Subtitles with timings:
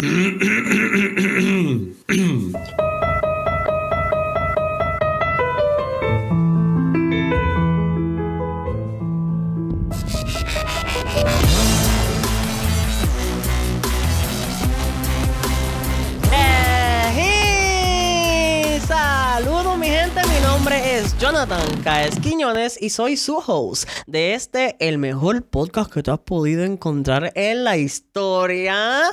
[0.00, 0.38] 嗯
[22.80, 27.64] Y soy su host de este, el mejor podcast que tú has podido encontrar en
[27.64, 29.04] la historia,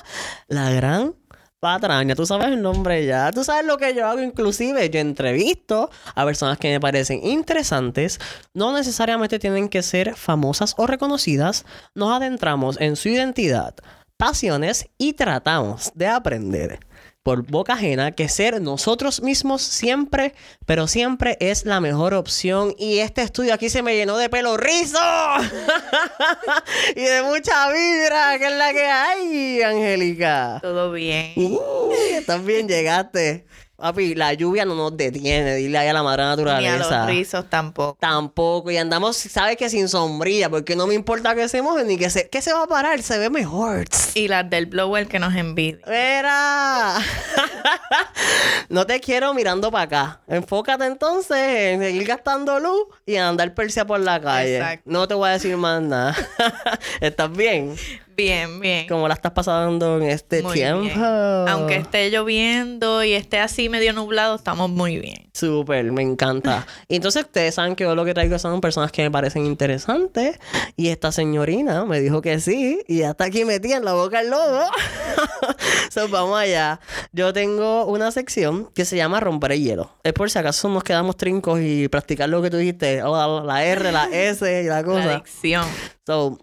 [0.47, 1.15] La Gran
[1.61, 2.15] Patraña.
[2.15, 4.19] Tú sabes el nombre ya, tú sabes lo que yo hago.
[4.19, 8.19] Inclusive, yo entrevisto a personas que me parecen interesantes,
[8.53, 13.75] no necesariamente tienen que ser famosas o reconocidas, nos adentramos en su identidad,
[14.17, 16.84] pasiones y tratamos de aprender
[17.25, 20.35] por boca ajena que ser nosotros mismos siempre,
[20.67, 22.75] pero siempre es la mejor opción.
[22.77, 24.99] Y este estudio aquí se me llenó de pelo rizo
[26.95, 30.59] y de mucha vibra, que es la que hay, Angélica.
[30.61, 31.33] Todo bien.
[31.35, 31.89] Uh,
[32.27, 33.47] también llegaste.
[33.77, 36.97] Papi, la lluvia no nos detiene, dile ahí a la madre Ni a naturaleza.
[36.99, 37.97] los rizos tampoco.
[37.99, 41.97] Tampoco, y andamos, ¿sabes que Sin sombrilla, porque no me importa que se mojen ni
[41.97, 43.85] que se, que se va a parar, se ve mejor.
[44.13, 45.79] Y las del blower que nos envidia.
[45.87, 46.97] Mira,
[48.69, 50.21] no te quiero mirando para acá.
[50.27, 54.57] Enfócate entonces en seguir gastando luz y en andar persia por la calle.
[54.57, 54.89] Exacto.
[54.89, 56.15] No te voy a decir más nada.
[57.01, 57.75] ¿Estás bien?
[58.15, 58.87] Bien, bien.
[58.87, 60.81] ¿Cómo la estás pasando en este Muy tiempo?
[60.83, 61.03] bien.
[61.03, 65.29] Aunque esté lloviendo y esté así medio nublado, estamos muy bien.
[65.33, 66.65] Súper, me encanta.
[66.87, 70.39] Y entonces ustedes saben que yo lo que traigo son personas que me parecen interesantes.
[70.77, 72.79] Y esta señorina me dijo que sí.
[72.87, 74.61] Y ya está aquí metida en la boca el lobo.
[75.91, 76.79] so, vamos allá.
[77.11, 79.91] Yo tengo una sección que se llama Romper el hielo.
[80.03, 83.03] Es por si acaso nos quedamos trincos y practicar lo que tú dijiste.
[83.03, 85.11] o la, la R, la S y la La cosa.
[85.15, 85.65] adicción.
[86.05, 86.37] So,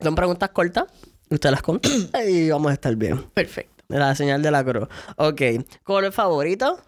[0.00, 0.84] son preguntas cortas.
[1.30, 3.22] Usted las contesta y vamos a estar bien.
[3.34, 3.84] Perfecto.
[3.88, 4.88] La señal de la cruz.
[5.16, 5.42] Ok.
[5.84, 6.78] ¿Color favorito?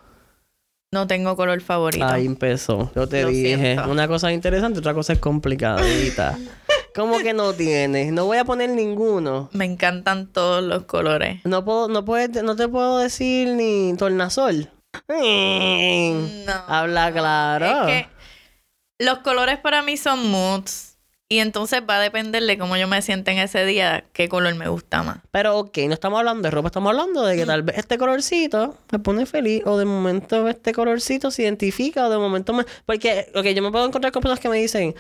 [0.93, 2.05] No tengo color favorito.
[2.07, 2.91] Ahí empezó.
[2.95, 3.57] Yo te Lo dije.
[3.57, 3.91] siento.
[3.91, 6.37] Una cosa es interesante, otra cosa es complicadita.
[6.95, 8.11] ¿Cómo que no tienes?
[8.13, 9.51] No voy a poner ninguno.
[9.53, 11.41] Me encantan todos los colores.
[11.45, 14.71] No puedo, no puedes, no te puedo decir ni tornasol.
[15.09, 16.53] No.
[16.67, 17.87] Habla claro.
[17.89, 20.88] Es que los colores para mí son moods.
[21.31, 24.55] Y entonces va a depender de cómo yo me sienta en ese día, qué color
[24.55, 25.19] me gusta más.
[25.31, 28.79] Pero ok, no estamos hablando de ropa, estamos hablando de que tal vez este colorcito
[28.91, 32.65] me pone feliz o de momento este colorcito se identifica o de momento me...
[32.87, 34.95] Porque, ok, yo me puedo encontrar con personas que me dicen,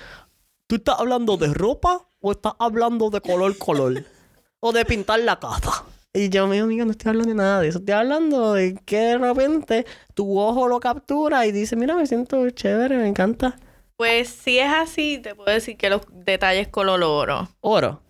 [0.66, 4.04] ¿tú estás hablando de ropa o estás hablando de color color?
[4.60, 5.84] o de pintar la casa.
[6.12, 7.78] Y yo, mi amigo, no estoy hablando de nada de eso.
[7.78, 12.50] Estoy hablando de que de repente tu ojo lo captura y dice, mira, me siento
[12.50, 13.58] chévere, me encanta.
[13.98, 17.48] Pues si es así, te puedo decir que los detalles color oro.
[17.58, 18.00] Oro.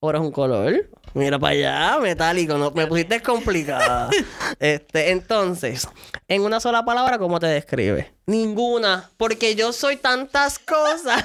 [0.00, 0.90] Oro es un color.
[1.14, 2.58] Mira para allá, metálico.
[2.58, 4.10] No, me pusiste complicada.
[4.58, 5.88] este, entonces,
[6.26, 8.12] en una sola palabra, ¿cómo te describe?
[8.26, 9.08] Ninguna.
[9.16, 11.24] Porque yo soy tantas cosas.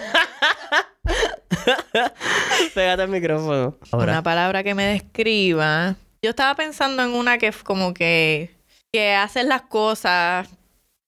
[2.76, 3.76] Pégate el micrófono.
[3.92, 5.96] Una palabra que me describa.
[6.22, 8.56] Yo estaba pensando en una que es como que,
[8.94, 10.48] que haces las cosas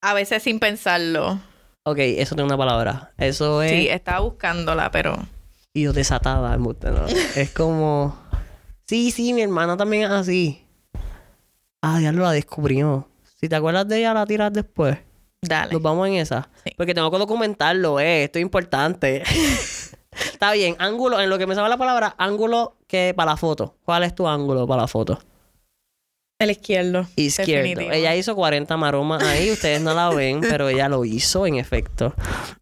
[0.02, 1.40] a veces sin pensarlo.
[1.86, 3.12] Ok, eso tiene una palabra.
[3.18, 3.72] Eso es.
[3.72, 5.18] Sí, estaba buscándola, pero
[5.74, 6.74] Y yo desatada, ¿no?
[7.36, 8.18] es como.
[8.88, 10.66] Sí, sí, mi hermana también es así.
[11.82, 13.10] Ah, ya lo la descubrió.
[13.40, 14.98] Si te acuerdas de ella, la tiras después.
[15.42, 15.74] dale.
[15.74, 16.48] Nos vamos en esa.
[16.64, 16.72] Sí.
[16.78, 18.24] Porque tengo que documentarlo, eh.
[18.24, 19.24] Esto es importante.
[20.12, 20.78] Está bien.
[20.80, 23.76] Ángulo, en lo que me sabe la palabra, ángulo que para la foto.
[23.84, 25.20] ¿Cuál es tu ángulo para la foto?
[26.40, 27.08] El izquierdo.
[27.16, 27.64] Izquierdo.
[27.64, 27.92] Definitivo.
[27.92, 29.52] Ella hizo 40 maromas ahí.
[29.52, 32.14] Ustedes no la ven, pero ella lo hizo, en efecto.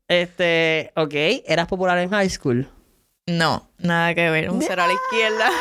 [0.07, 1.13] Este, ok.
[1.47, 2.67] ¿Eras popular en high school?
[3.27, 4.49] No, nada que ver.
[4.49, 5.49] Un cero a la izquierda.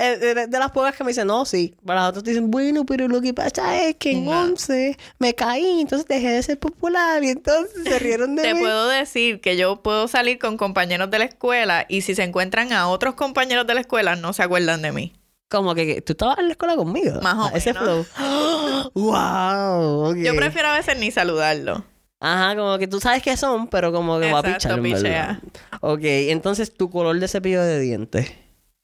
[0.00, 1.74] Eh, de, de las pocas que me dicen, no, sí.
[1.84, 4.42] Para las otras te dicen, bueno, pero lo que pasa es que en No.
[4.42, 8.60] 11 me caí, entonces dejé de ser popular y entonces se rieron de Te mí.
[8.60, 12.72] puedo decir que yo puedo salir con compañeros de la escuela y si se encuentran
[12.72, 15.12] a otros compañeros de la escuela no se acuerdan de mí.
[15.48, 17.20] Como que, tú estabas en la escuela conmigo.
[17.22, 18.04] Más o Ah, Ese flow.
[18.94, 20.14] wow.
[20.14, 21.84] Yo prefiero a veces ni saludarlo.
[22.20, 25.40] Ajá, como que tú sabes qué son, pero como que va a pichar, en pichea.
[25.80, 28.32] Ok, entonces tu color de cepillo de dientes.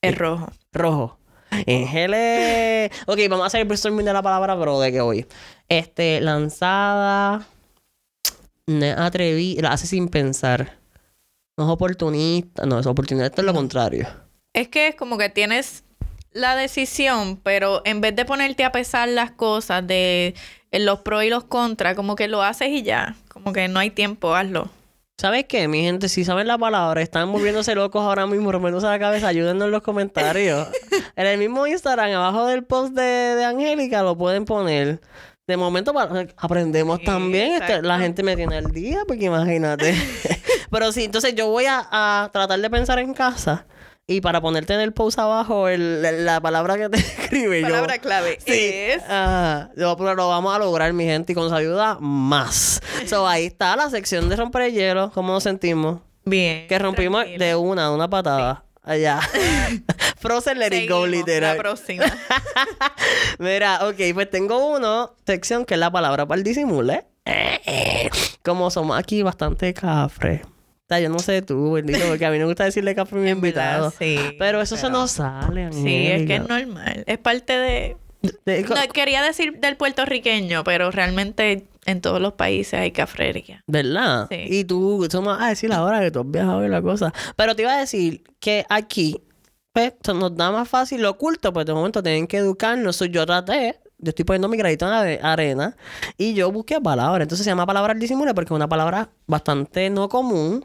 [0.00, 0.50] Es rojo.
[0.72, 1.18] Rojo.
[1.50, 2.90] Ángeles.
[3.06, 5.26] Ok, vamos a hacer el brainstorming de la palabra, pero de que hoy.
[5.68, 7.46] Este, lanzada.
[8.66, 9.56] No atreví.
[9.60, 10.78] La hace sin pensar.
[11.56, 12.66] No es oportunista.
[12.66, 13.26] No, es oportunista.
[13.26, 14.06] Esto es lo contrario.
[14.52, 15.83] Es que es como que tienes
[16.34, 20.34] la decisión, pero en vez de ponerte a pesar las cosas de
[20.72, 23.16] eh, los pros y los contras, como que lo haces y ya.
[23.28, 24.68] Como que no hay tiempo, hazlo.
[25.16, 26.08] ¿Sabes qué, mi gente?
[26.08, 29.82] Si saben la palabra, están moviéndose locos ahora mismo, rompiéndose la cabeza, ayúdennos en los
[29.82, 30.68] comentarios.
[31.16, 35.00] en el mismo Instagram, abajo del post de, de Angélica, lo pueden poner.
[35.46, 35.92] De momento
[36.36, 37.52] aprendemos Sí, también.
[37.62, 39.94] este, la gente me tiene al día, porque imagínate.
[40.70, 43.66] Pero sí, entonces yo voy a, a tratar de pensar en casa.
[44.06, 47.68] Y para ponerte en el post abajo el- la, la palabra que te escribe yo.
[47.68, 48.52] Palabra clave Sí.
[48.52, 49.02] es...
[49.04, 49.70] Ajá.
[49.76, 52.82] Yo, pero lo vamos a lograr, mi gente, y con su ayuda, más.
[53.06, 55.10] So, ahí está la sección de romper el hielo.
[55.14, 56.00] ¿Cómo nos sentimos?
[56.26, 56.66] Bien.
[56.68, 57.44] Que rompimos tranquilo.
[57.44, 58.64] de una, de una patada.
[58.82, 59.20] Allá.
[60.18, 61.56] Frozen let it go, Seguimos, literal.
[61.56, 62.04] La próxima.
[63.38, 67.06] Mira, ok, pues tengo uno, sección que es la palabra para el disimule.
[68.42, 70.42] Como somos aquí bastante cafre.
[70.84, 73.22] O sea, yo no sé tú, bendito, porque a mí me gusta decirle cafre a
[73.22, 73.92] mi En verdad, invitado.
[73.98, 77.04] sí, Pero eso se nos sale, Sí, es que es normal.
[77.06, 77.96] Es parte de...
[78.44, 83.62] De- No, quería decir del puertorriqueño, pero realmente en todos los países hay cafrería.
[83.66, 84.28] ¿Verdad?
[84.30, 84.44] Sí.
[84.48, 87.12] Y tú, tú me vas a decir ahora que tú has viajado y la cosa.
[87.36, 89.20] Pero te iba a decir que aquí,
[89.74, 92.98] pues, nos da más fácil lo oculto, pues de momento tienen que educarnos.
[93.10, 95.76] Yo traté, yo estoy poniendo mi granito en arena
[96.18, 97.22] y yo busqué palabras.
[97.22, 100.64] Entonces se llama palabra al disimule porque es una palabra bastante no común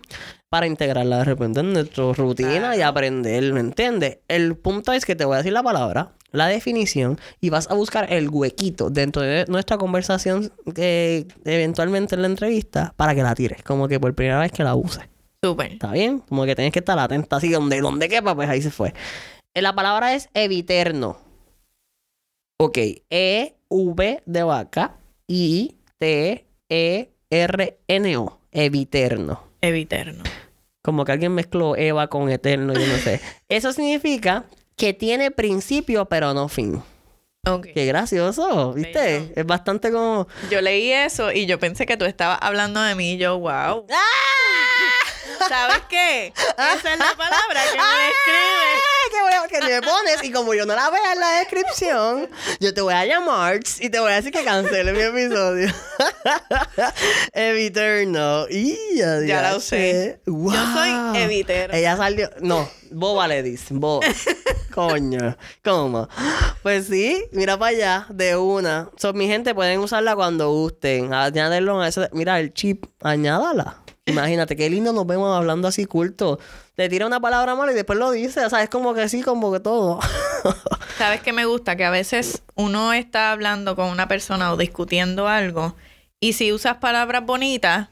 [0.50, 4.20] para integrarla de repente en nuestra rutina y aprender, ¿me entiendes?
[4.28, 7.76] El punto es que te voy a decir la palabra, la definición y vas a
[7.76, 13.36] buscar el huequito dentro de nuestra conversación que eventualmente en la entrevista para que la
[13.36, 15.04] tires, como que por primera vez que la uses.
[15.42, 15.74] Súper.
[15.74, 16.20] ¿Está bien?
[16.20, 18.94] Como que tienes que estar atenta así donde, donde quepa, pues ahí se fue.
[19.54, 21.29] Eh, La palabra es eviterno.
[22.62, 22.78] Ok,
[23.10, 24.98] E, V de vaca,
[25.28, 28.42] I, T, E, R, N, O.
[28.52, 29.42] Eviterno.
[29.62, 30.24] Eviterno.
[30.84, 33.22] Como que alguien mezcló Eva con eterno, yo no sé.
[33.48, 34.44] Eso significa
[34.76, 36.84] que tiene principio pero no fin.
[37.48, 37.68] Ok.
[37.74, 39.00] Qué gracioso, ¿viste?
[39.00, 39.32] Bello.
[39.38, 40.28] Es bastante como...
[40.52, 43.86] Yo leí eso y yo pensé que tú estabas hablando de mí y yo, wow.
[45.48, 46.34] ¿Sabes qué?
[46.36, 48.80] Esa es la palabra que me describe.
[49.12, 52.30] Que, voy a- que me pones y como yo no la vea en la descripción,
[52.60, 55.74] yo te voy a llamar y te voy a decir que cancele mi episodio.
[57.34, 58.48] Eviterno.
[58.50, 60.20] Y ya, Ya la usé.
[60.26, 60.52] Wow.
[60.54, 61.76] Yo soy Eviterno.
[61.76, 62.30] Ella salió.
[62.42, 63.74] No, boba le dice.
[63.74, 64.06] Boba.
[64.74, 65.36] Coño.
[65.64, 66.08] ¿Cómo?
[66.62, 68.90] Pues sí, mira para allá, de una.
[68.98, 71.14] So, mi gente pueden usarla cuando gusten.
[71.14, 72.08] Añadirlo a ese.
[72.14, 73.82] Mira, el chip, añádala.
[74.10, 76.40] Imagínate, qué lindo nos vemos hablando así culto.
[76.76, 78.46] Te tira una palabra mala y después lo dice.
[78.46, 80.00] O sea, es como que sí, como que todo.
[80.98, 81.76] ¿Sabes qué me gusta?
[81.76, 85.76] Que a veces uno está hablando con una persona o discutiendo algo
[86.20, 87.88] y si usas palabras bonitas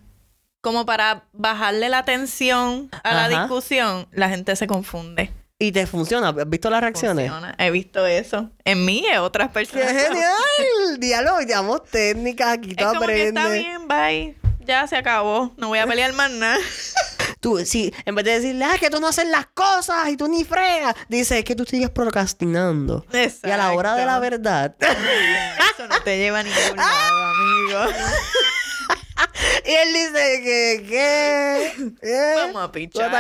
[0.62, 3.40] como para bajarle la tensión a la Ajá.
[3.42, 5.32] discusión, la gente se confunde.
[5.60, 6.30] y te funciona.
[6.30, 7.32] ¿Has visto las reacciones?
[7.32, 7.56] Funciona.
[7.58, 8.50] He visto eso.
[8.66, 9.92] En mí y en otras ¡Qué personas.
[9.92, 10.34] genial!
[11.00, 14.38] Diálogo, llamamos técnicas, aquí Es como que está bien, bye.
[14.68, 15.54] Ya se acabó.
[15.56, 16.58] No voy a pelear más nada.
[17.40, 20.28] Tú, sí, en vez de decirle, ah, que tú no haces las cosas y tú
[20.28, 23.06] ni fregas, dice, es que tú sigues procrastinando.
[23.14, 24.76] Y a la hora de la verdad.
[24.80, 27.80] Eso no te lleva a ningún lado, amigo.
[29.68, 31.92] y él dice que, ¿qué?
[32.02, 32.34] ¿Qué?
[32.38, 33.12] Vamos a pichar.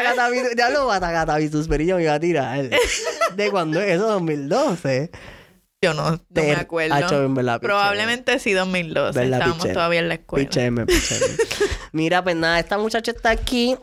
[0.57, 2.69] Ya lo batacatabitus, pero yo me iba a tirar.
[3.35, 4.07] ¿De cuándo es eso?
[4.07, 5.11] 2012.
[5.88, 6.95] Yo no, no me acuerdo.
[6.95, 7.68] Hacho, en verdad, piché.
[7.68, 9.18] Probablemente sí 2012.
[9.18, 10.50] ¿Verdad, Estábamos todavía en la escuela.
[10.50, 10.86] Picheme.
[11.94, 13.78] Mira, pues nada, esta muchacha está aquí.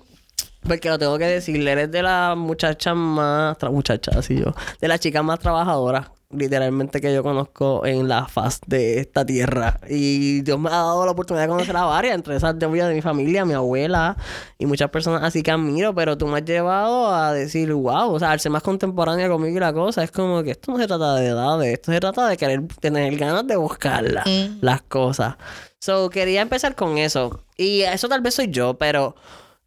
[0.67, 3.57] Porque lo tengo que decirle, eres de las muchachas más...
[3.59, 4.55] Tra muchacha, así yo.
[4.81, 9.79] De las chicas más trabajadoras, literalmente, que yo conozco en la faz de esta tierra.
[9.89, 12.15] Y Dios me ha dado la oportunidad de conocer a varias.
[12.15, 14.17] Entre esas, de mi familia, mi abuela
[14.59, 15.95] y muchas personas así que admiro.
[15.95, 19.57] Pero tú me has llevado a decir, wow, o sea, al ser más contemporánea conmigo
[19.57, 21.73] y la cosa, es como que esto no se trata de edades.
[21.75, 24.59] Esto se trata de querer tener ganas de buscarlas, Mm.
[24.61, 25.37] las cosas.
[25.81, 27.41] So, quería empezar con eso.
[27.57, 29.15] Y eso tal vez soy yo, pero...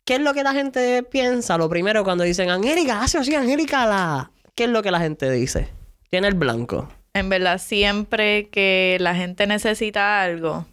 [0.04, 1.58] ¿Qué es lo que la gente piensa?
[1.58, 4.32] Lo primero cuando dicen, Angélica, hace así, Angélica, la...
[4.56, 5.68] ¿Qué es lo que la gente dice?
[6.10, 6.90] Tiene el blanco.
[7.14, 10.66] En verdad, siempre que la gente necesita algo,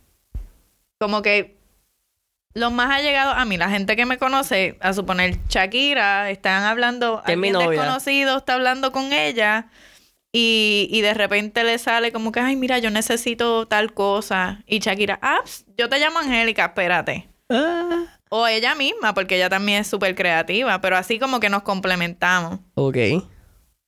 [1.00, 1.56] como que
[2.54, 7.22] los más allegados a mí, la gente que me conoce, a suponer Shakira, están hablando,
[7.26, 7.80] Que es mi alguien novia.
[7.80, 9.68] desconocido está hablando con ella
[10.32, 14.62] y, y de repente le sale como que, ay, mira, yo necesito tal cosa.
[14.66, 15.40] Y Shakira, ah,
[15.76, 17.28] yo te llamo Angélica, espérate.
[17.50, 21.62] Ah, O ella misma, porque ella también es súper creativa, pero así como que nos
[21.62, 22.60] complementamos.
[22.74, 22.96] ok.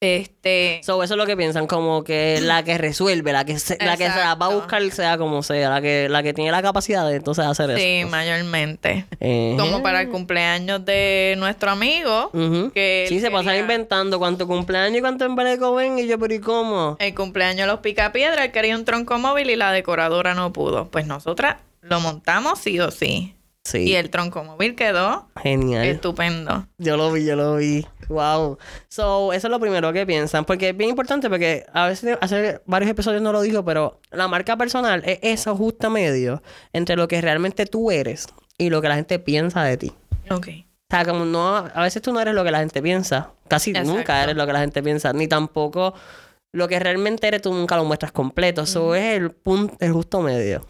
[0.00, 0.80] Este.
[0.84, 3.96] So, eso es lo que piensan, como que la que resuelve, la que se, la
[3.96, 6.60] que se la va a buscar sea como sea, la que, la que tiene la
[6.60, 7.78] capacidad de entonces hacer eso.
[7.80, 9.06] Sí, mayormente.
[9.20, 12.30] Eh, Como para el cumpleaños de nuestro amigo.
[12.34, 12.72] ujú.
[12.74, 16.34] que Sí, se pasan quería- inventando cuánto cumpleaños y cuánto embeleco ven y yo, pero
[16.34, 16.96] ¿y cómo?
[17.00, 20.90] El cumpleaños de los Picapiedra, él quería un tronco móvil y la decoradora no pudo.
[20.90, 23.35] Pues nosotras lo montamos sí o sí.
[23.66, 23.78] Sí.
[23.78, 25.84] Y el tronco móvil quedó Genial.
[25.86, 26.68] estupendo.
[26.78, 27.84] Yo lo vi, yo lo vi.
[28.08, 28.58] Wow.
[28.88, 30.44] So, eso es lo primero que piensan.
[30.44, 34.28] Porque es bien importante, porque a veces, hace varios episodios no lo dijo, pero la
[34.28, 38.88] marca personal es eso justo medio entre lo que realmente tú eres y lo que
[38.88, 39.92] la gente piensa de ti.
[40.30, 40.46] Ok.
[40.48, 43.32] O sea, como no, a veces tú no eres lo que la gente piensa.
[43.48, 43.92] Casi Exacto.
[43.92, 45.12] nunca eres lo que la gente piensa.
[45.12, 45.92] Ni tampoco
[46.52, 48.62] lo que realmente eres tú nunca lo muestras completo.
[48.62, 50.64] Eso es el punto, el justo medio.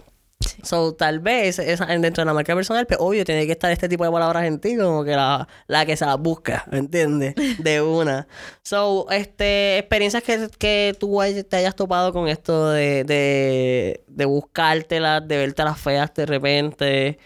[0.63, 3.89] So, tal vez esa- dentro de la marca personal, pues obvio, tiene que estar este
[3.89, 7.35] tipo de palabras en ti, como que la, la que se las busca, ¿me entiendes?
[7.59, 8.27] De una.
[8.63, 14.25] So, este, experiencias que, que tú hay- te hayas topado con esto de, de, de
[14.25, 17.19] buscártelas, de verte las feas de repente.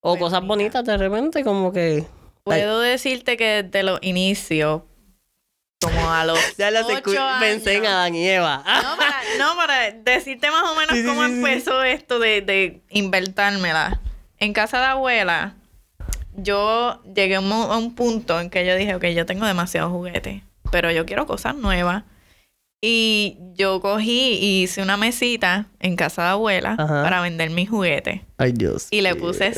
[0.00, 2.04] O Pues cosas bonitas de repente, como que.
[2.44, 4.82] Puedo decirte que desde los inicios,
[5.80, 7.92] como a los Ya las pensé en años.
[7.92, 8.62] Adán y Eva.
[8.66, 11.36] No para, no, para decirte más o menos Sí, cómo sí, sí.
[11.36, 14.00] empezó esto de, de inventármela.
[14.38, 15.54] En casa de abuela,
[16.34, 19.46] yo llegué a un, mo- a un punto en que yo dije, ok, yo tengo
[19.46, 22.04] demasiados juguetes, pero yo quiero cosas nuevas.
[22.82, 27.02] Y yo cogí y hice una mesita en casa de abuela Ajá.
[27.02, 28.20] para vender mis juguetes.
[28.36, 28.88] Ay, Dios.
[28.90, 29.52] Y le puse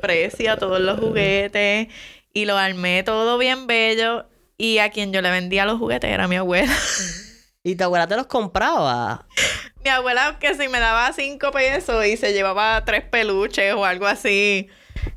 [0.00, 1.88] precio a todos los juguetes
[2.32, 4.24] y lo armé todo bien bello.
[4.62, 6.72] Y a quien yo le vendía los juguetes era mi abuela.
[7.64, 9.24] Y tu abuela te los compraba.
[9.84, 14.08] Mi abuela que si me daba cinco pesos y se llevaba tres peluches o algo
[14.08, 14.68] así.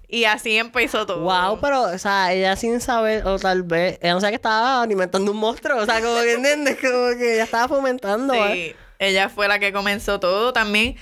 [0.08, 1.22] Y así empezó todo.
[1.22, 4.84] Wow, pero, o sea, ella sin saber, o tal vez, ella no sabía que estaba
[4.84, 8.36] alimentando un monstruo, o sea, como que entiendes, como que ella estaba fomentando.
[8.36, 8.54] ¿eh?
[8.54, 10.54] Sí, ella fue la que comenzó todo.
[10.54, 10.98] También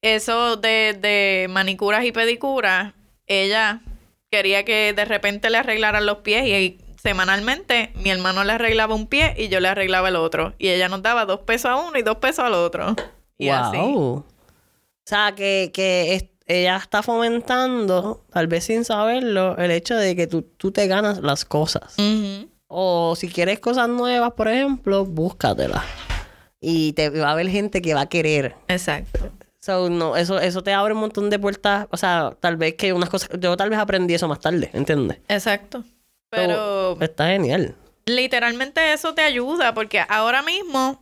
[0.00, 2.94] eso de, de manicuras y pedicuras,
[3.26, 3.82] ella
[4.30, 9.06] quería que de repente le arreglaran los pies y semanalmente mi hermano le arreglaba un
[9.08, 10.54] pie y yo le arreglaba el otro.
[10.58, 12.94] Y ella nos daba dos pesos a uno y dos pesos al otro.
[13.38, 13.56] Y wow.
[13.56, 13.78] así.
[13.78, 14.24] O
[15.04, 20.26] sea, que, que es- ella está fomentando, tal vez sin saberlo, el hecho de que
[20.26, 21.96] tú, tú te ganas las cosas.
[22.68, 25.82] O si quieres cosas nuevas, por ejemplo, búscatelas.
[26.60, 28.54] Y te va a haber gente que va a querer.
[28.68, 29.30] Exacto.
[29.60, 31.86] So, no, eso, eso te abre un montón de puertas.
[31.90, 33.30] O sea, tal vez que unas cosas.
[33.40, 35.18] Yo tal vez aprendí eso más tarde, ¿entiendes?
[35.28, 35.84] Exacto.
[36.36, 37.74] Pero está genial.
[38.06, 41.00] literalmente eso te ayuda porque ahora mismo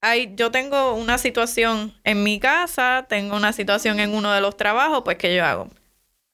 [0.00, 4.56] hay, yo tengo una situación en mi casa, tengo una situación en uno de los
[4.56, 5.68] trabajos, pues ¿qué yo hago?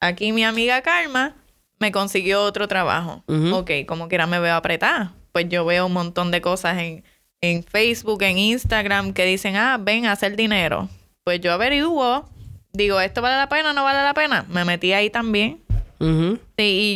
[0.00, 1.34] Aquí mi amiga Karma
[1.78, 3.22] me consiguió otro trabajo.
[3.28, 3.54] Ujú.
[3.56, 5.12] Ok, como quiera me veo apretada.
[5.32, 7.04] Pues yo veo un montón de cosas en,
[7.42, 10.88] en Facebook, en Instagram que dicen, ah, ven a hacer dinero.
[11.22, 12.28] Pues yo averiguo,
[12.72, 14.46] digo, ¿esto vale la pena o no vale la pena?
[14.48, 15.60] Me metí ahí también.
[16.00, 16.38] Sí,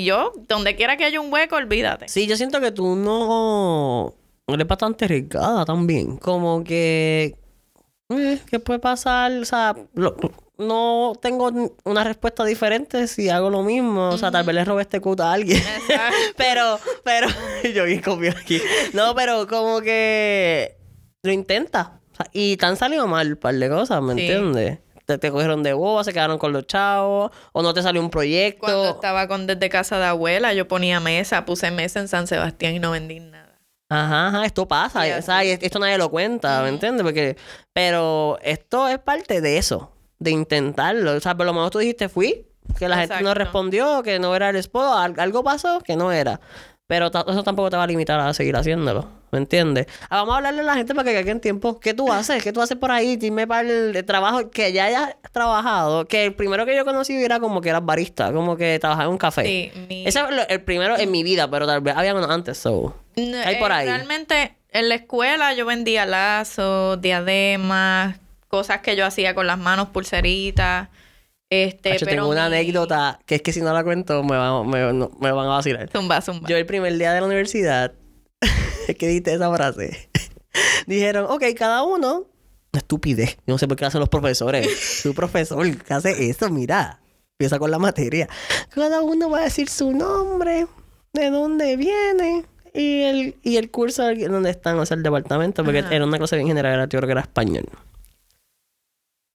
[0.00, 2.08] y yo, donde quiera que haya un hueco, olvídate.
[2.08, 4.14] Sí, yo siento que tú no
[4.46, 6.16] eres bastante arriesgada también.
[6.18, 7.36] Como que.
[8.10, 9.32] eh, ¿Qué puede pasar?
[9.32, 10.16] O sea, lo-
[10.58, 11.50] no tengo
[11.84, 14.10] una respuesta diferente si hago lo mismo.
[14.10, 15.60] O sea, tal vez le robé este cut a alguien.
[16.36, 17.26] Pero, pero.
[17.74, 18.60] yo bien comido aquí.
[18.92, 20.76] No, pero como que.
[21.24, 22.00] Lo intenta.
[22.12, 24.20] O sea, y te han salido mal un par de cosas, ¿me Sí.
[24.20, 24.78] entiendes?
[25.12, 28.10] Te, te cogieron de boba, se quedaron con los chavos, o no te salió un
[28.10, 28.60] proyecto.
[28.66, 32.74] Cuando estaba con desde casa de abuela, yo ponía mesa, puse mesa en San Sebastián
[32.74, 33.58] y no vendí nada.
[33.88, 37.02] Ajá, ajá, esto pasa, o sea, esto nadie lo cuenta, ¿me entiendes?
[37.04, 37.36] Porque,
[37.74, 41.12] pero esto es parte de eso, de intentarlo.
[41.12, 42.46] O sea, por lo menos tú dijiste fui,
[42.78, 46.10] que la gente no respondió, que no era el spot, al- algo pasó que no
[46.10, 46.40] era.
[46.86, 49.86] Pero eso tampoco te va a limitar a seguir haciéndolo, ¿me entiendes?
[50.10, 51.80] Ah, vamos a hablarle a la gente para que caiga en tiempo.
[51.80, 52.42] ¿Qué tú haces?
[52.42, 53.16] ¿Qué tú haces por ahí?
[53.16, 56.06] Dime para el, trabajo que ya hayas trabajado.
[56.06, 59.12] Que el primero que yo conocí era como que eras barista, como que trabajaba en
[59.12, 59.44] un café.
[59.44, 62.58] Sí, mi- Ese es el primero en mi vida, pero tal vez había uno antes,
[62.58, 62.94] so.
[63.16, 63.86] No, hay por eh, ahí?
[63.86, 68.16] Realmente, en la escuela yo vendía lazos, diademas,
[68.48, 70.88] cosas que yo hacía con las manos, pulseritas.
[71.54, 74.36] Este, Hacho, pero tengo una mi- anécdota que es que si no la cuento me,
[74.38, 75.90] va- me- no- me van a vacilar.
[75.90, 76.48] Zumba, zumba.
[76.48, 77.92] Yo el primer día de la universidad,
[78.98, 80.08] que diste esa frase,
[80.86, 82.20] dijeron, ok, cada uno,
[82.72, 84.66] una estupidez, yo no sé por qué hacen los profesores,
[85.02, 86.48] tu profesor, ¿qué hace eso?
[86.48, 87.00] Mira,
[87.38, 88.28] empieza con la materia.
[88.70, 90.66] Cada uno va a decir su nombre,
[91.12, 95.80] de dónde viene y el, y el curso donde están, o sea, el departamento, porque
[95.80, 95.94] Ajá.
[95.94, 97.66] era una cosa bien general, era, yo creo que era español.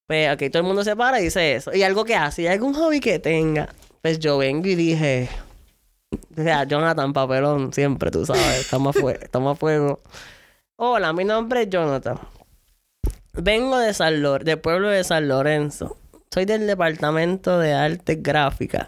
[0.08, 1.74] Pues, ok, todo el mundo se para y dice eso.
[1.74, 3.70] Y algo que hace, y algún hobby que tenga.
[4.02, 5.30] Pues yo vengo y dije,
[6.38, 10.00] o sea, Jonathan Papelón, siempre, tú sabes, estamos a, fue- estamos a fuego.
[10.78, 12.18] Hola, mi nombre es Jonathan.
[13.34, 15.98] Vengo de San Lor del pueblo de San Lorenzo.
[16.34, 18.88] Soy del departamento de artes gráficas.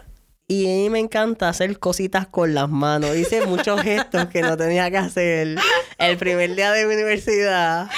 [0.50, 3.14] Y a mí me encanta hacer cositas con las manos.
[3.14, 5.56] Hice muchos gestos que no tenía que hacer.
[5.96, 7.88] El primer día de mi universidad,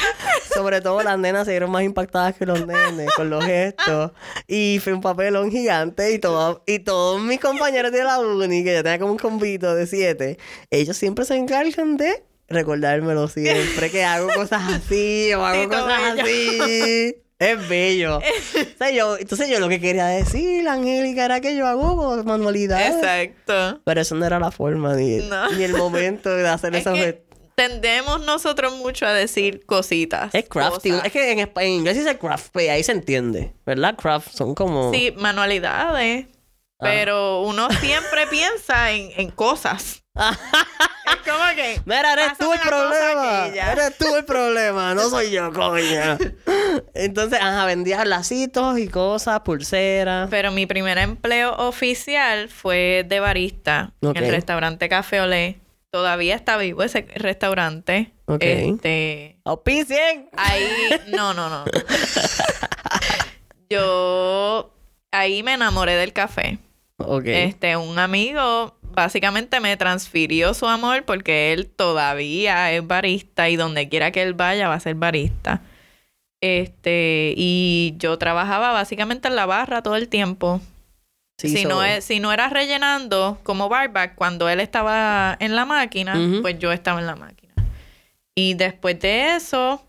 [0.55, 4.13] sobre todo las nenas se vieron más impactadas que los nenes con los gestos.
[4.47, 8.75] Y fue un papelón gigante y, todo, y todos mis compañeros de la uni, que
[8.75, 10.37] yo tenía como un convito de siete,
[10.71, 17.17] ellos siempre se encargan de recordármelo siempre, que hago cosas así o hago cosas así.
[17.43, 18.19] Es bello.
[18.75, 22.95] O sea, yo, entonces yo lo que quería decir, Angélica, era que yo hago manualidades.
[22.97, 23.81] Exacto.
[23.85, 25.51] Pero eso no era la forma ni, No.
[25.53, 27.23] ni el momento de hacer Es esa que
[27.55, 30.35] tendemos nosotros mucho a decir cositas.
[30.35, 30.93] Es crafting.
[30.95, 31.07] cosas.
[31.07, 33.53] Es que en, en inglés dice craft, pues ahí se entiende.
[33.67, 33.95] ¿Verdad?
[33.97, 34.93] Craft son como.
[34.93, 36.27] Sí, manualidades.
[36.81, 36.85] Ah.
[36.85, 40.02] Pero uno siempre piensa en, en cosas.
[40.15, 41.81] Es como que.
[41.87, 43.47] Mira, eres tú el problema.
[43.47, 46.19] Eres tú el problema, no soy yo, coña.
[46.95, 50.29] Entonces, ajá, vendías lacitos y cosas, pulseras.
[50.31, 55.59] Pero mi primer empleo oficial fue de barista en el restaurante Café Olé.
[55.91, 58.13] Todavía está vivo ese restaurante.
[58.25, 58.43] Ok.
[58.43, 59.39] Este.
[59.45, 60.31] ¡Auspicien!
[60.37, 60.67] Ahí.
[61.09, 61.65] No, no, no.
[63.71, 64.75] Yo.
[65.11, 66.59] Ahí me enamoré del café.
[66.97, 67.25] Ok.
[67.27, 73.89] Este, un amigo básicamente me transfirió su amor porque él todavía es barista y donde
[73.89, 75.63] quiera que él vaya va a ser barista.
[76.41, 80.61] Este, y yo trabajaba básicamente en la barra todo el tiempo.
[81.39, 85.55] Sí, si, so- no es, si no era rellenando como barback, cuando él estaba en
[85.57, 87.53] la máquina, pues yo estaba en la máquina.
[88.35, 89.85] Y después de eso,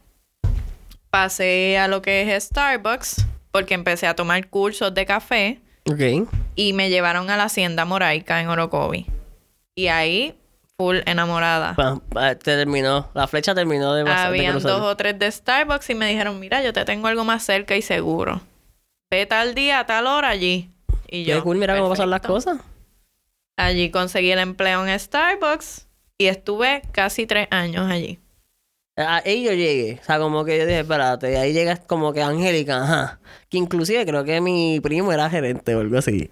[1.09, 6.27] pasé a lo que es Starbucks, porque empecé a tomar cursos de café Ok.
[6.55, 9.05] Y me llevaron a la hacienda moraica en Orocovi.
[9.75, 10.35] Y ahí,
[10.77, 11.73] full enamorada.
[11.75, 13.09] Pa- pa- te terminó.
[13.13, 16.61] La flecha terminó de, pasar- Habían dos o tres de Starbucks y me dijeron, mira,
[16.63, 18.41] yo te tengo algo más cerca y seguro.
[19.11, 20.69] Ve tal día, a tal hora allí.
[21.07, 22.57] Y yo, cool, mira cómo pasan las cosas.
[23.57, 28.19] Allí conseguí el empleo en Starbucks y estuve casi tres años allí.
[28.95, 29.99] Ahí yo llegué.
[30.01, 31.31] O sea, como que yo dije, espérate.
[31.31, 33.19] Y ahí llega como que Angélica, ajá.
[33.49, 36.29] Que inclusive creo que mi primo era gerente o algo así.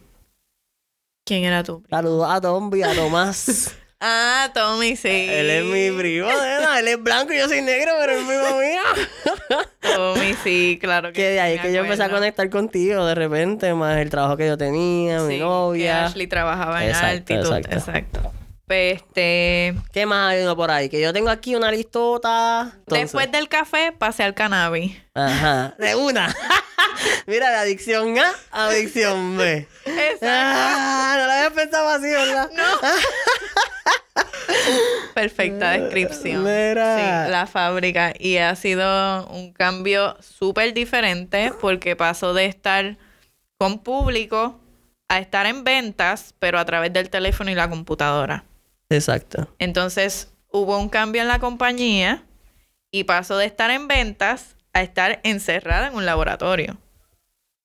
[1.32, 1.82] ¿Quién era tú?
[1.90, 3.74] Saludos a Tombi, a Tomás.
[4.04, 5.08] Ah, Tommy, sí.
[5.30, 6.80] Él es mi primo, nena.
[6.80, 9.62] Él es blanco y yo soy negro, pero es primo mío.
[9.96, 13.72] Tommy, sí, claro que que de ahí que yo empecé a conectar contigo de repente,
[13.76, 16.05] más el trabajo que yo tenía, mi Sí, que novia.
[16.08, 17.55] Ashley trabajaba en Exacto, Altitud.
[17.58, 17.75] exacto.
[17.77, 18.34] Exacto.
[18.74, 19.75] Este...
[19.92, 20.90] ¿Qué más hay uno por ahí?
[20.90, 22.72] Que yo tengo aquí una listota.
[22.79, 24.98] Entonces- Después del café pasé al cannabis.
[25.14, 25.75] Ajá.
[25.77, 26.34] De una.
[27.27, 29.68] Mira, de adicción A a adicción B.
[29.86, 30.25] Exacto.
[30.27, 32.50] Ah, no lo había pensado así, ¿verdad?
[35.14, 36.44] Perfecta descripción.
[36.44, 37.25] Mira.
[37.25, 38.14] Sí, la fábrica.
[38.18, 42.98] Y ha sido un cambio súper diferente porque pasó de estar
[43.57, 44.60] con público
[45.10, 48.46] a estar en ventas, pero a través del teléfono y la computadora.
[48.92, 49.54] Exacto.
[49.60, 52.25] Entonces hubo un cambio en la compañía
[52.92, 56.77] y pasó de estar en ventas a estar encerrada en un laboratorio.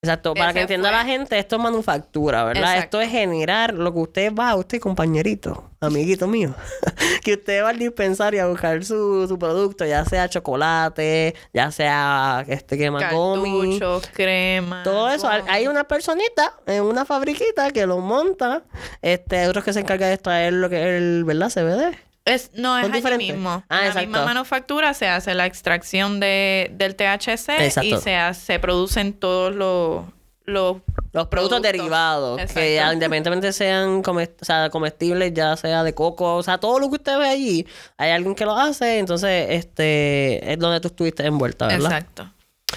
[0.03, 0.35] Exacto.
[0.35, 0.97] Para Ese que entienda fue.
[0.99, 2.75] la gente, esto es manufactura, ¿verdad?
[2.75, 3.01] Exacto.
[3.01, 6.53] Esto es generar lo que usted va, usted compañerito, amiguito mío,
[7.23, 12.45] que usted va al dispensario a buscar su, su producto, ya sea chocolate, ya sea
[12.47, 12.91] este que.
[12.91, 14.83] Cartuchos, crema.
[14.83, 18.61] Todo eso, hay- una personita en una fabriquita que lo monta.
[19.01, 21.49] Este, otros que se encargan de extraer lo que es el, ¿verdad?
[21.49, 21.97] CBD.
[22.27, 23.27] Es, no, es allí diferentes.
[23.35, 23.63] mismo.
[23.69, 24.07] Ah, en la exacto.
[24.07, 27.81] misma manufactura se hace la extracción de, del THC Exacto.
[27.83, 30.05] y se, hace- se producen todos los,
[30.45, 30.77] los
[31.13, 31.61] Los productos, Productos.
[31.61, 32.59] derivados, Exacto.
[32.61, 36.79] que ya independientemente sean come- o sea, comestibles, ya sea de coco, o sea, todo
[36.79, 40.89] lo que usted ve allí, hay alguien que lo hace, entonces este es donde tú
[40.89, 41.91] estuviste envuelta, ¿verdad?
[41.91, 42.31] Exacto.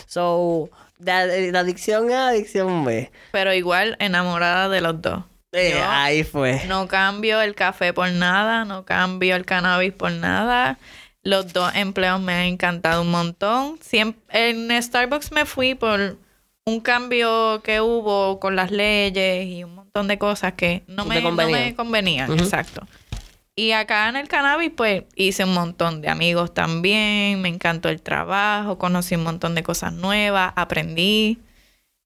[0.06, 3.10] So, de, de adicción A, adicción B.
[3.32, 5.24] Pero igual enamorada de los dos.
[5.52, 6.62] Eh, Yo ahí fue.
[6.68, 10.78] No cambio el café por nada, no cambio el cannabis por nada.
[11.22, 13.78] Los dos empleos me han encantado un montón.
[13.80, 16.16] Siem- en Starbucks me fui por
[16.64, 21.16] un cambio que hubo con las leyes y un montón de cosas que no me,
[21.16, 21.60] no convenían.
[21.64, 22.30] me convenían.
[22.30, 22.42] Ujú.
[22.44, 22.86] Exacto.
[23.56, 27.42] Y acá en el cannabis, pues hice un montón de amigos también.
[27.42, 31.40] Me encantó el trabajo, conocí un montón de cosas nuevas, aprendí.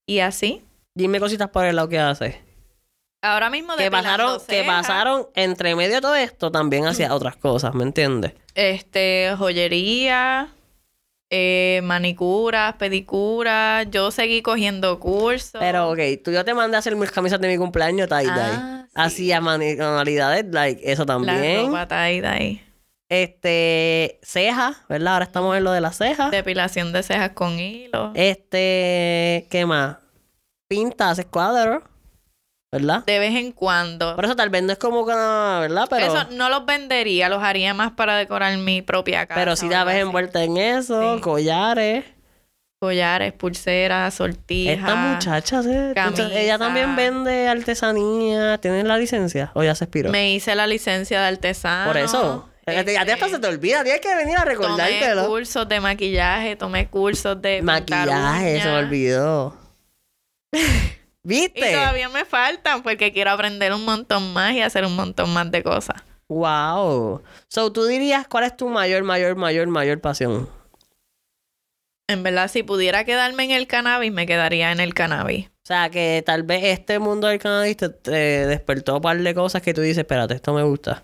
[0.06, 0.62] Y así.
[0.94, 2.40] Dime cositas por el lado que hace.
[3.24, 4.66] Ahora mismo Que pasaron, que cejas.
[4.86, 8.34] pasaron entre medio de todo esto también hacia otras cosas, ¿me entiendes?
[8.54, 10.48] Este, joyería,
[11.30, 13.86] eh, manicuras, pedicuras.
[13.90, 15.58] Yo seguí cogiendo cursos.
[15.58, 18.30] Pero, ok, tú yo te mandé a hacer mis camisas de mi cumpleaños tie-dye.
[18.36, 18.90] Ah, sí.
[18.94, 21.66] Hacía manualidades, like, eso la también.
[21.66, 22.62] ropa tie-dye.
[23.08, 25.14] Este, cejas, ¿verdad?
[25.14, 26.30] Ahora estamos en lo de las cejas.
[26.30, 28.12] Depilación de cejas con hilo.
[28.14, 29.96] Este, ¿qué más?
[30.68, 31.82] Pintas, cuadros,
[32.74, 33.04] ¿verdad?
[33.06, 34.14] De vez en cuando.
[34.14, 35.86] Por eso tal vez no es como que, ¿verdad?
[35.88, 39.40] Pero, Eso no los vendería, los haría más para decorar mi propia casa.
[39.40, 41.20] pero si algo ves envuelta en eso, Sí.
[41.22, 42.04] collares.
[42.80, 44.76] Collares, pulseras, sortijas.
[44.78, 45.60] Esta muchacha.
[45.64, 48.58] Entonces, ella también vende artesanía.
[48.58, 49.50] ¿Tiene la licencia?
[49.54, 50.10] ¿O ya se expiró?
[50.10, 51.86] Me hice la licencia de artesano.
[51.90, 52.48] Por eso.
[52.66, 53.82] Ya te- ya te hasta Este, se te olvida.
[53.84, 55.26] Tienes que venir a Tomé recordártelo.
[55.28, 59.52] cursos de maquillaje, tomé cursos de Maquillaje, se me uñas.
[61.24, 61.42] olvidó.
[61.44, 61.72] Y ¿Viste?
[61.72, 65.62] todavía me faltan porque quiero aprender un montón más y hacer un montón más de
[65.62, 66.02] cosas.
[66.28, 67.22] Wow.
[67.48, 70.48] So, tú dirías, ¿cuál es tu mayor, mayor, mayor, mayor pasión?
[72.08, 75.46] En verdad, si pudiera quedarme en el cannabis, me quedaría en el cannabis.
[75.48, 79.34] O sea, que tal vez este mundo del cannabis te, te despertó un par de
[79.34, 81.02] cosas que tú dices, espérate, esto me gusta.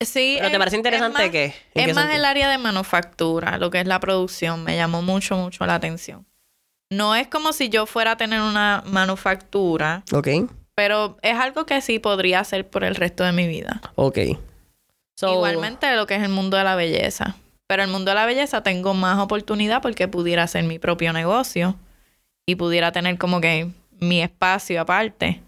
[0.00, 0.36] Sí.
[0.38, 1.44] Pero ¿te parece interesante es más- qué?
[1.74, 2.18] ¿En Es qué más sentido?
[2.18, 4.64] el área de manufactura, lo que es la producción.
[4.64, 6.26] Me llamó mucho, mucho la atención.
[6.92, 10.28] No es como si yo fuera a tener una manufactura, Ok,
[10.74, 13.80] pero es algo que sí podría hacer por el resto de mi vida.
[13.94, 14.18] ok.
[15.18, 17.36] So, Igualmente lo que es el mundo de la belleza.
[17.66, 21.76] Pero el mundo de la belleza tengo más oportunidad porque pudiera hacer mi propio negocio
[22.44, 25.40] y pudiera tener como que mi espacio aparte.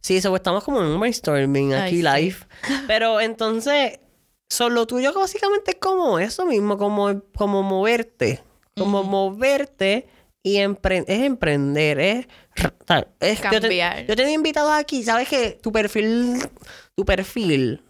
[0.00, 2.02] Sí, so, estamos como en un brainstorming Ay, aquí sí.
[2.02, 2.36] live.
[2.86, 3.98] Pero entonces,
[4.48, 8.42] solo tuyo básicamente es como eso mismo, como, como moverte.
[8.78, 10.06] Como moverte
[10.46, 12.26] y empre- es emprender, es,
[13.20, 14.06] es yo te- Cambiar.
[14.06, 16.38] Yo te, he invitado aquí, sabes que tu perfil,
[16.94, 17.82] tu perfil,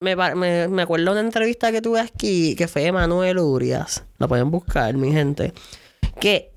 [0.00, 4.04] me, me, me acuerdo de una entrevista que tuve aquí, que fue de Manuel Urias,
[4.18, 5.52] la pueden buscar, mi gente,
[6.20, 6.50] que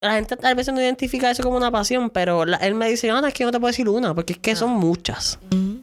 [0.00, 3.08] la gente tal vez no identifica eso como una pasión, pero la- él me dice,
[3.08, 5.38] no, es que no te puedo decir una, porque es que son muchas.
[5.52, 5.82] Ujú.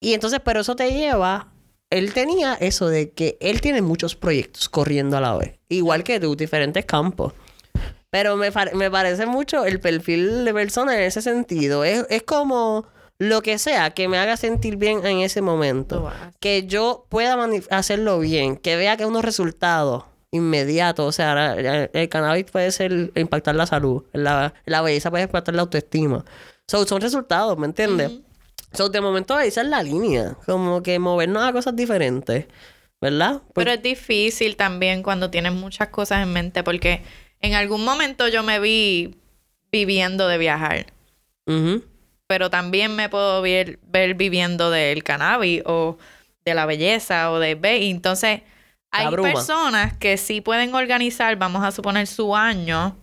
[0.00, 1.48] Y entonces, pero eso te lleva.
[1.90, 5.58] Él tenía eso de que él tiene muchos proyectos corriendo a la vez.
[5.70, 7.32] Igual que tú, diferentes campos.
[8.10, 11.84] Pero me, me parece mucho el perfil de persona en ese sentido.
[11.84, 12.86] Es, es como
[13.18, 16.10] lo que sea que me haga sentir bien en ese momento.
[16.40, 17.36] Que yo pueda
[17.70, 18.56] hacerlo bien.
[18.56, 21.06] Que vea que unos resultados inmediatos.
[21.06, 24.04] O sea, la- el cannabis puede ser impactar la salud.
[24.12, 26.24] La, la belleza puede impactar la autoestima.
[26.66, 28.12] So, son resultados, ¿me entiendes?
[28.72, 30.36] So, de momento esa es la línea.
[30.46, 32.46] Como que movernos a cosas diferentes.
[33.00, 33.42] ¿Verdad?
[33.54, 37.02] Pues, Pero es difícil también cuando tienes muchas cosas en mente porque
[37.40, 39.16] en algún momento yo me vi
[39.70, 40.86] viviendo de viajar,
[42.26, 45.98] pero también me puedo ver, ver viviendo del cannabis o
[46.44, 47.58] de la belleza o de...
[47.80, 48.42] y Entonces,
[48.90, 52.96] hay personas que sí pueden organizar, vamos a suponer, su año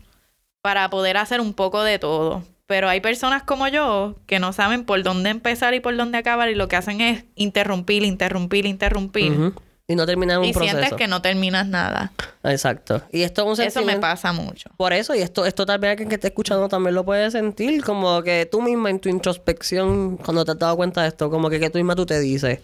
[0.62, 2.44] para poder hacer un poco de todo.
[2.66, 6.50] Pero hay personas como yo que no saben por dónde empezar y por dónde acabar
[6.50, 9.54] y lo que hacen es interrumpir, interrumpir, interrumpir.
[9.88, 10.78] Y no terminar un Y proceso.
[10.78, 12.12] sientes que no terminas nada.
[12.44, 13.04] Exacto.
[13.12, 14.72] Y esto es un Eso me sentimiento- pasa mucho.
[14.78, 17.84] Por eso, y esto, esto tal vez alguien que esté escuchando también lo puede sentir,
[17.84, 21.50] como que tú misma en tu introspección, cuando te has dado cuenta de esto, como
[21.52, 22.60] que, que tú misma tú te dices.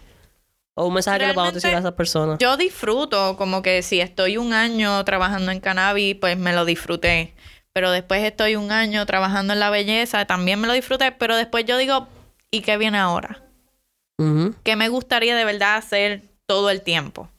[0.74, 2.40] O un mensaje que le decir a Realmente, esas personas.
[2.40, 7.36] Yo disfruto, como que si estoy un año trabajando en cannabis, pues me lo disfruté.
[7.74, 11.12] Pero después estoy un año trabajando en la belleza, también me lo disfruté.
[11.12, 12.08] Pero después yo digo,
[12.50, 13.44] ¿y qué viene ahora?
[14.64, 17.30] ¿Qué me gustaría de verdad hacer todo el tiempo?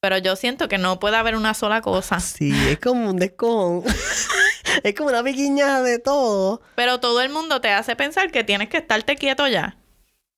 [0.00, 2.20] Pero yo siento que no puede haber una sola cosa.
[2.20, 3.82] Sí, es como un descojón.
[4.84, 6.60] es como una piquiña de todo.
[6.76, 9.76] Pero todo el mundo te hace pensar que tienes que estarte quieto ya.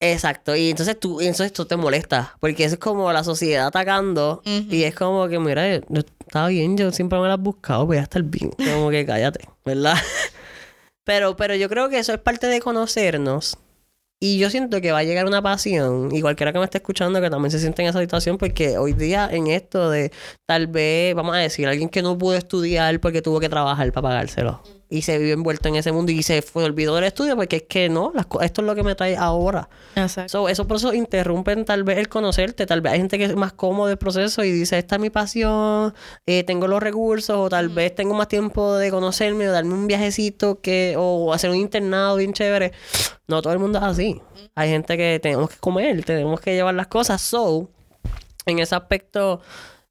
[0.03, 3.67] Exacto, y entonces tú, y entonces esto te molesta, porque eso es como la sociedad
[3.67, 7.37] atacando, y es como que, mira, yo, yo- está bien, yo siempre me la he
[7.37, 9.97] buscado, voy a estar bien, como que cállate, ¿verdad?
[11.05, 13.59] pero, pero yo creo que eso es parte de conocernos,
[14.21, 17.21] y yo siento que va a llegar una pasión, y cualquiera que me esté escuchando
[17.21, 20.13] que también se siente en esa situación, porque hoy día en esto de,
[20.47, 24.09] tal vez, vamos a decir, alguien que no pudo estudiar porque tuvo que trabajar para
[24.09, 27.57] pagárselo, y se vive envuelto en ese mundo, y se fue, olvidó del estudio, porque
[27.57, 29.69] es que no, las esto es lo que me trae ahora.
[29.95, 30.29] Exacto.
[30.29, 32.67] So, esos procesos interrumpen tal vez el conocerte.
[32.67, 35.09] Tal vez hay gente que es más cómodo del proceso y dice, esta es mi
[35.09, 35.95] pasión,
[36.27, 39.87] eh, tengo los recursos, o tal vez tengo más tiempo de conocerme, o darme un
[39.87, 42.73] viajecito, que, o hacer un internado bien chévere.
[43.29, 44.21] No todo el mundo es así.
[44.57, 47.23] Hay gente que tenemos que comer, tenemos que llevar las cosas.
[47.23, 47.71] So,
[48.45, 49.41] en ese aspecto,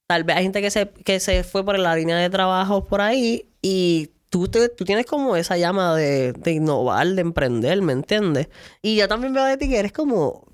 [0.08, 3.00] tal vez hay gente que se, que se fue por la línea de trabajo por
[3.00, 7.94] ahí y tú, te- tú tienes como esa llama de, de innovar, de emprender, ¿me
[7.94, 8.48] entiendes?
[8.82, 10.46] Y yo también veo de ti que eres como,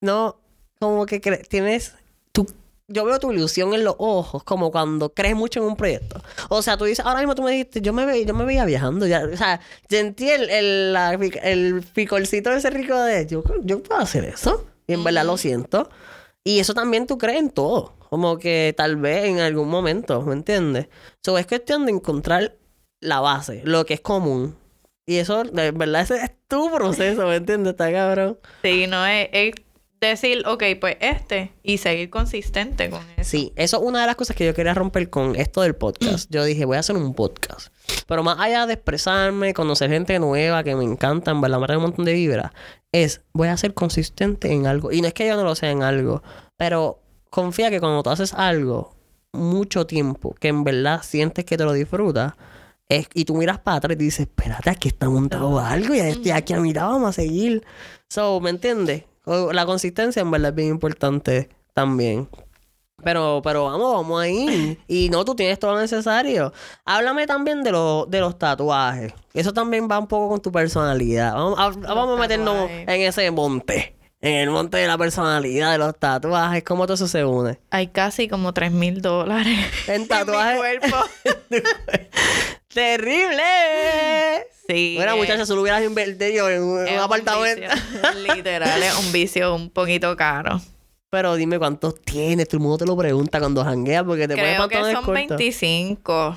[0.00, 0.40] no,
[0.80, 1.94] como que tienes,
[2.32, 2.46] tú,
[2.88, 6.22] yo veo tu ilusión en los ojos, como cuando crees mucho en un proyecto.
[6.48, 8.64] O sea, tú dices, ahora mismo tú me dijiste, yo me, ve, yo me veía
[8.64, 13.82] viajando, ya, o sea, sentí el, el, la el picorcito ese rico de, yo, yo
[13.82, 15.90] puedo hacer eso, y en verdad lo siento.
[16.44, 17.92] Y eso también tú crees en todo.
[18.08, 20.88] Como que tal vez en algún momento, ¿me entiendes?
[21.22, 22.56] So, es cuestión de encontrar
[23.00, 24.56] la base, lo que es común.
[25.06, 27.72] Y eso, de verdad, ese es tu proceso, ¿me entiendes?
[27.72, 28.38] Está cabrón.
[28.62, 29.54] Sí, no es, es
[30.00, 33.28] decir, ok, pues este y seguir consistente con eso.
[33.28, 36.30] Sí, eso es una de las cosas que yo quería romper con esto del podcast.
[36.30, 37.68] Yo dije, voy a hacer un podcast.
[38.06, 41.82] Pero más allá de expresarme, conocer gente nueva que me encanta, en verdad me un
[41.82, 42.52] montón de vibra,
[42.92, 44.92] es voy a ser consistente en algo.
[44.92, 46.22] Y no es que yo no lo sea en algo,
[46.56, 48.94] pero confía que cuando tú haces algo
[49.32, 52.34] mucho tiempo, que en verdad sientes que te lo disfrutas,
[52.88, 56.52] es, y tú miras para atrás y dices, espérate, aquí está montado algo y aquí
[56.52, 57.64] a mirar, vamos a seguir.
[58.08, 59.04] So, ¿me entiendes?
[59.52, 62.28] La consistencia en verdad es bien importante también.
[63.04, 64.78] Pero, pero vamos, vamos ahí.
[64.88, 66.52] Y no, tú tienes todo lo necesario.
[66.84, 69.12] Háblame también de, los de los tatuajes.
[69.34, 71.34] Eso también va un poco con tu personalidad.
[71.34, 73.94] Vamos, a, vamos a meternos en ese monte.
[74.20, 76.64] En el monte de la personalidad, de los tatuajes.
[76.64, 77.60] ¿Cómo todo eso se une?
[77.70, 80.58] Hay casi como 3 mil dólares En mi tatuajes.
[80.58, 80.96] cuerpo.
[82.72, 83.42] ¡Terrible!
[84.68, 84.94] Sí.
[84.96, 87.62] Bueno, es- muchachos, solo hubieras invertido en un, un apartamento.
[87.62, 88.34] vicio.
[88.34, 90.60] Literal, es un vicio un poquito caro.
[91.10, 92.48] Pero dime cuántos tienes.
[92.48, 95.04] Todo el mundo te lo pregunta cuando jangueas porque te pones Creo que pantalones son
[95.06, 95.28] cortos.
[95.38, 96.36] 25.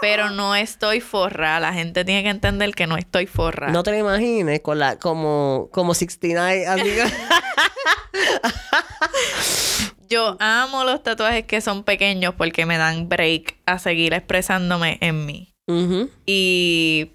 [0.00, 1.60] Pero no estoy forrada.
[1.60, 3.72] La gente tiene que entender que no estoy forrada.
[3.72, 7.04] No te lo imagines con la como como 69 así que-
[10.12, 15.24] Yo amo los tatuajes que son pequeños porque me dan break a seguir expresándome en
[15.24, 15.54] mí.
[16.26, 17.12] Y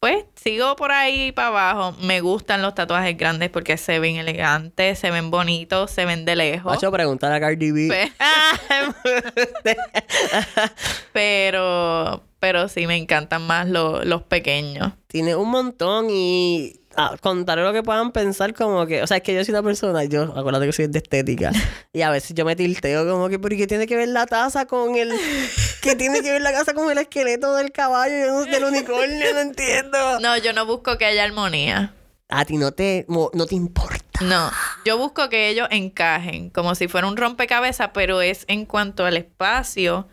[0.00, 1.96] pues sigo por ahí para abajo.
[2.00, 6.34] Me gustan los tatuajes grandes porque se ven elegantes, se ven bonitos, se ven de
[6.34, 6.74] lejos.
[6.74, 7.88] Macho, preguntar a Cardi B.
[7.88, 8.12] Pe-
[11.12, 14.92] pero, pero sí me encantan más lo- los pequeños.
[15.06, 19.22] Tiene un montón y ah, contaré lo que puedan pensar como que, o sea, es
[19.22, 21.52] que yo soy una persona, yo, acuérdate que soy de estética
[21.92, 24.66] y a veces yo me tilteo como que, ¿por qué tiene que ver la taza
[24.66, 25.12] con el,
[25.82, 29.34] que tiene que ver la casa con el esqueleto del caballo y del unicornio?
[29.34, 30.18] No entiendo.
[30.18, 31.94] No, yo no busco que haya armonía.
[32.28, 34.02] A ti no te, no te importa.
[34.20, 34.50] No,
[34.84, 39.16] yo busco que ellos encajen, como si fuera un rompecabezas, pero es en cuanto al
[39.16, 40.08] espacio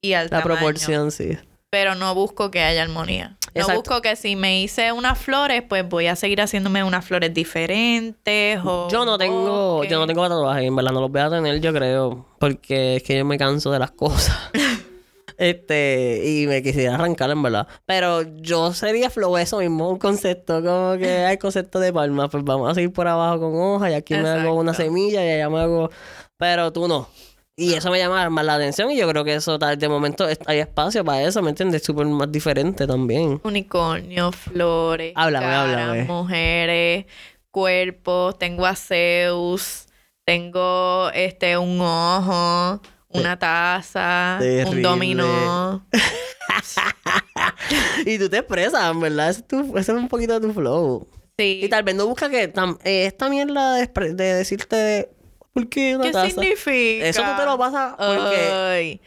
[0.00, 0.60] y al La tamaño.
[0.60, 1.36] proporción, sí.
[1.72, 3.38] Pero no busco que haya armonía.
[3.54, 7.32] No busco que si me hice unas flores, pues voy a seguir haciéndome unas flores
[7.32, 9.88] diferentes o Yo no tengo, bosque.
[9.88, 13.02] yo no tengo tatuajes, en verdad no los voy a tener, yo creo, porque es
[13.02, 14.36] que yo me canso de las cosas.
[15.38, 17.66] Este, y me quisiera arrancar, en verdad.
[17.86, 22.44] Pero yo sería flow eso mismo, un concepto, como que hay concepto de palma, pues
[22.44, 25.48] vamos a seguir por abajo con hoja y aquí me hago una semilla y allá
[25.48, 25.90] me hago.
[26.36, 27.08] Pero tú no.
[27.54, 30.26] Y eso me llama más la atención y yo creo que eso, tal- de momento,
[30.46, 31.82] hay espacio para eso, ¿me entiendes?
[31.84, 33.40] Súper más diferente también.
[33.44, 36.04] Unicornio, flores, Háblame, caras, háblame.
[36.04, 37.04] mujeres,
[37.50, 39.86] cuerpos, tengo a Zeus,
[40.24, 44.70] tengo este un ojo, una taza, Terrible.
[44.70, 45.86] un dominó.
[48.06, 50.52] y tú te expresas, en verdad, ese es, tu- ese es un poquito de tu
[50.54, 51.06] flow.
[51.38, 51.60] Sí.
[51.62, 55.10] Y tal vez no busca que tam- eh, esta mierda de decirte
[55.52, 56.30] ¿por qué una ¿Qué taza?
[56.30, 57.06] significa?
[57.06, 59.00] Eso tú te lo pasas porque Ay.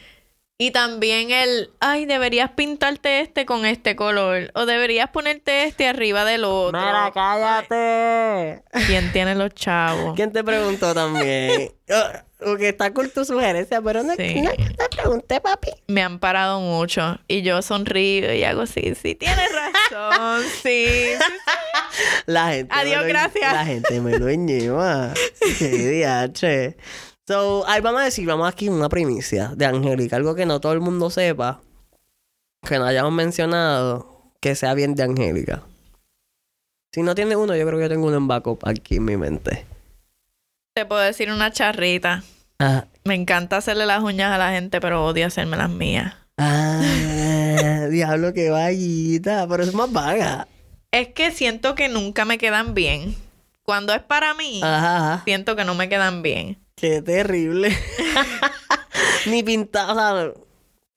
[0.58, 4.52] Y también el, ay, deberías pintarte este con este color.
[4.54, 6.80] O deberías ponerte este arriba del otro.
[6.80, 8.64] Mira, cállate.
[8.88, 10.16] ¿Quién tiene los chavos?
[10.16, 11.74] ¿Quién te preguntó también?
[12.38, 14.42] Porque está con tu sugerencia, pero no, Sí.
[14.42, 15.70] no te pregunté, papi.
[15.88, 17.18] Me han parado mucho.
[17.28, 20.44] Y yo sonrío y hago, sí, sí, tienes razón.
[20.64, 22.04] sí, sí, sí.
[22.26, 22.74] La gente.
[22.76, 23.54] Adiós, lo- gracias.
[23.54, 25.14] La gente me lo lleva.
[25.60, 26.76] Qué.
[27.28, 30.74] So, ahí vamos a decir, vamos aquí una primicia de Angélica, algo que no todo
[30.74, 31.60] el mundo sepa,
[32.62, 35.64] que no hayamos mencionado, que sea bien de Angélica.
[36.92, 39.18] Si no tiene uno, yo creo que yo tengo uno en backup aquí en mi
[39.18, 39.66] mente.
[40.76, 42.22] Te puedo decir una charrita.
[42.60, 46.16] Ah, Me encanta hacerle las uñas a la gente, pero odio hacerme las mías.
[46.38, 46.82] ah
[47.90, 50.50] diablo, qué vaguita, pero es más vaga.
[50.92, 53.16] Es que siento que nunca me quedan bien.
[53.64, 55.22] Cuando es para mí, Ajá, ajá.
[55.24, 56.58] siento que no me quedan bien.
[56.76, 57.74] Qué terrible.
[59.28, 59.96] Ni pintado, o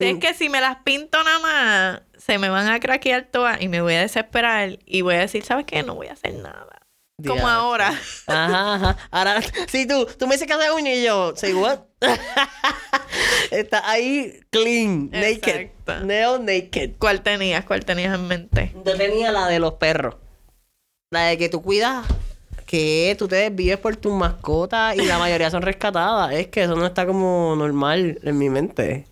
[0.00, 3.62] sea, Es que si me las pinto nada más, se me van a craquear todas
[3.62, 5.84] y me voy a desesperar y voy a decir, ¿sabes qué?
[5.84, 6.66] No voy a hacer nada.
[7.18, 7.48] Como Diablo.
[7.48, 7.88] ahora.
[8.26, 8.96] Ajá, ajá.
[9.10, 11.80] Ahora, si tú, tú me dices que haces uña y yo, say what?
[13.50, 15.70] Está ahí clean, naked.
[16.04, 16.92] Nail naked.
[16.98, 17.64] ¿Cuál tenías?
[17.64, 18.72] ¿Cuál tenías en mente?
[18.84, 20.16] Yo tenía la de los perros.
[21.10, 22.06] La de que tú cuidas
[22.68, 26.32] que tú te desvíes por tus mascotas y la mayoría son rescatadas.
[26.34, 29.06] Es que eso no está como normal en mi mente.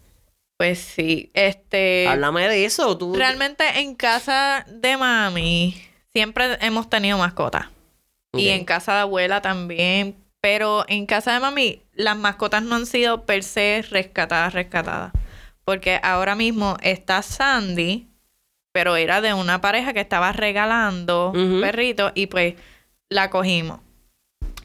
[0.59, 2.07] Pues sí, este...
[2.07, 2.97] Háblame de eso.
[2.99, 5.75] Tú, Realmente en casa de mami
[6.12, 7.69] siempre hemos tenido mascotas.
[8.38, 10.16] Y en casa de abuela también.
[10.40, 15.12] Pero en casa de mami las mascotas no han sido per se rescatadas, rescatadas.
[15.64, 18.07] Porque ahora mismo está Sandy,
[18.72, 21.61] pero era de una pareja que estaba regalando Ujú.
[21.61, 22.55] perritos y pues
[23.09, 23.81] la cogimos.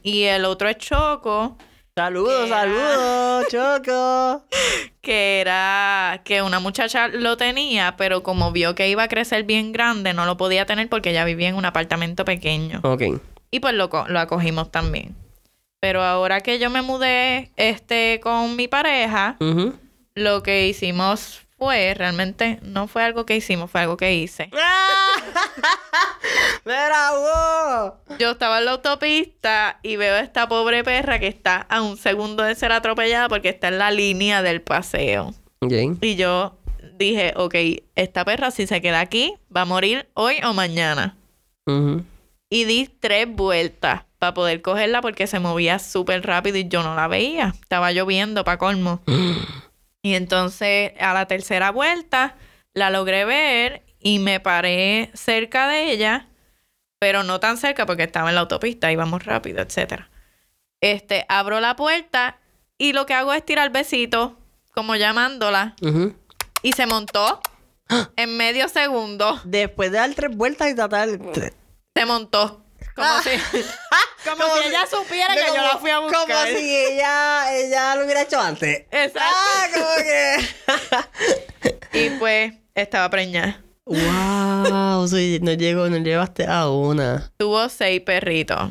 [0.04, 1.56] Y el otro es Choco,
[1.96, 4.44] Saludos, Era- saludos, Choco.
[5.02, 9.72] que era que una muchacha lo tenía, pero como vio que iba a crecer bien
[9.72, 12.80] grande, no lo podía tener porque ella vivía en un apartamento pequeño.
[12.84, 13.02] Ok.
[13.52, 15.14] Y pues lo, lo acogimos también.
[15.78, 19.36] Pero ahora que yo me mudé este con mi pareja,
[20.14, 24.50] lo que hicimos fue, realmente no fue algo que hicimos, fue algo que hice.
[26.64, 28.16] ¡Mira, wow!
[28.18, 31.96] Yo estaba en la autopista y veo a esta pobre perra que está a un
[31.96, 35.34] segundo de ser atropellada porque está en la línea del paseo.
[35.60, 35.72] Ok.
[36.00, 36.56] Y yo
[36.96, 37.54] dije, ok,
[37.96, 41.16] esta perra si se queda aquí va a morir hoy o mañana.
[41.66, 42.04] Ujú.
[42.52, 46.94] Y di tres vueltas para poder cogerla porque se movía súper rápido y yo no
[46.94, 47.54] la veía.
[47.58, 49.00] Estaba lloviendo para colmo.
[50.04, 52.34] Y entonces a la tercera vuelta
[52.74, 56.26] la logré ver y me paré cerca de ella,
[56.98, 60.10] pero no tan cerca porque estaba en la autopista, íbamos rápido, etcétera.
[60.80, 62.40] Este, abro la puerta
[62.78, 64.36] y lo que hago es tirar besito,
[64.74, 65.76] como llamándola,
[66.62, 67.40] y se montó
[68.16, 69.40] en medio segundo.
[69.44, 71.08] Después de dar tres vueltas y tratar...
[71.94, 72.64] Se montó.
[72.94, 73.30] Como si,
[74.28, 76.26] como si ella supiera que yo la fui a buscar.
[76.26, 78.86] Como si ella, ella lo hubiera hecho antes.
[78.90, 79.20] Exacto.
[79.22, 81.72] Ah, como que...
[81.94, 83.62] Y pues estaba preñada.
[83.84, 87.30] wow, sí, no llegó, no llevaste a una.
[87.36, 88.70] Tuvo seis perritos.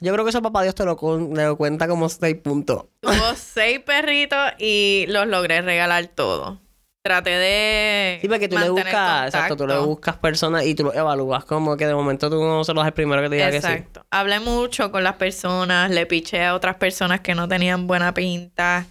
[0.00, 2.86] Yo creo que eso papá Dios te lo, te lo cuenta como seis puntos.
[3.00, 6.58] Tuvo seis perritos y los logré regalar todos.
[7.06, 8.18] Traté de.
[8.20, 11.76] Sí, porque tú le buscas, exacto, tú le buscas personas y tú lo evalúas como
[11.76, 13.68] que de momento tú no se das el primero que te diga que sí.
[13.68, 14.04] Exacto.
[14.10, 18.86] Hablé mucho con las personas, le piché a otras personas que no tenían buena pinta.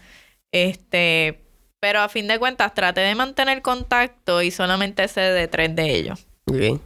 [0.53, 1.41] Este.
[1.81, 5.93] Pero a fin de cuentas traté de mantener contacto y solamente sé de tres de
[5.93, 6.25] ellos.
[6.45, 6.79] Ok.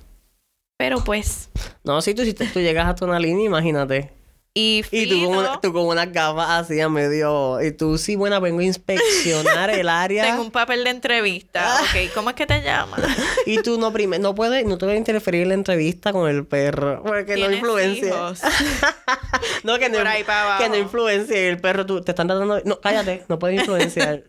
[0.79, 1.51] Pero pues.
[1.83, 4.18] No, si tú, si tú llegas hasta una línea, imagínate.
[4.51, 7.61] Y, Y tú con, una- tú con unas gafas así a medio...
[7.61, 10.23] Y tú, sí, bueno, vengo a inspeccionar el área.
[10.25, 11.77] Tengo un papel de entrevista.
[11.77, 11.81] Ah.
[11.83, 12.99] Ok, ¿cómo es que te llamas?
[13.45, 14.21] Y tú no primero...
[14.21, 14.65] No puedes...
[14.65, 17.03] No te puedes interferir en la entrevista con el perro.
[17.03, 18.13] Porque no ¿Tienes influencia.
[19.63, 20.63] No, que no, Por ahí para abajo.
[20.63, 21.39] que no influencia.
[21.41, 22.61] Y el perro, tú te están tratando...
[22.65, 23.23] No, cállate.
[23.29, 24.23] No puedes influenciar.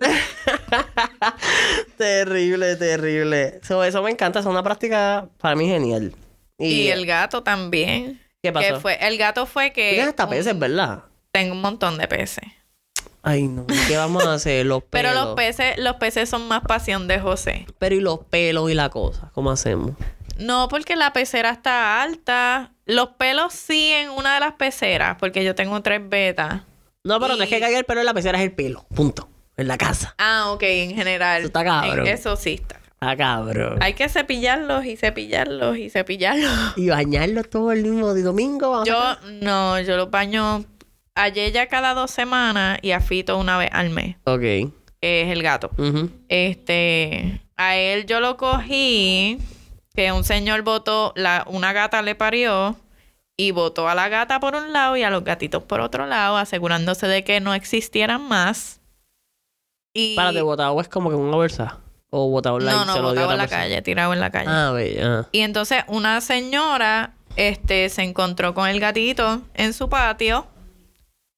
[1.96, 3.60] terrible, terrible.
[3.66, 4.40] So, eso me encanta.
[4.40, 6.14] Es una práctica para mí genial.
[6.58, 8.20] Y el gato también.
[8.42, 8.74] ¿Qué pasó?
[8.74, 9.90] Que fue, el gato fue que.
[9.90, 11.04] Tienes hasta un- peces, ¿verdad?
[11.32, 12.44] Tengo un montón de peces.
[13.22, 13.66] Ay, no.
[13.68, 14.64] ¿Y ¿Qué vamos a hacer?
[14.66, 14.90] Los pelos.
[15.12, 17.66] Pero los peces, los peces son más pasión de José.
[17.78, 19.30] Pero y los pelos y la cosa.
[19.34, 19.92] ¿Cómo hacemos?
[20.38, 22.72] No, porque la pecera está alta.
[22.86, 26.62] Los pelos sí en una de las peceras, porque yo tengo tres betas.
[27.04, 28.86] No, pero no es que caiga el pelo en la pecera, es el pelo.
[28.94, 29.28] Punto.
[29.56, 30.14] En la casa.
[30.16, 31.38] Ah, ok, en general.
[31.40, 32.06] Eso está cabrón.
[32.06, 32.79] En- eso sí está.
[33.02, 33.78] Ah, cabrón.
[33.82, 36.76] Hay que cepillarlos y cepillarlos y cepillarlos.
[36.76, 38.70] Y bañarlo todo el mismo de domingo.
[38.70, 40.64] vamos Yo no, yo los baño
[41.14, 44.40] a Yeya cada dos semanas y a Fito una vez al mes, Ok.
[44.40, 45.70] que es el gato.
[46.28, 49.38] Este, a él yo lo cogí,
[49.94, 52.76] que un señor votó, la, una gata le parió
[53.36, 56.36] y votó a la gata por un lado y a los gatitos por otro lado,
[56.36, 58.80] asegurándose de que no existieran más.
[59.94, 61.78] Y Párate, botado es como que un oversa.
[62.10, 63.62] O botado like, no, no, se lo botado en la persona.
[63.62, 64.50] calle, tirado en la calle.
[64.50, 65.28] Ah, bella.
[65.32, 70.46] Y entonces una señora este, se encontró con el gatito en su patio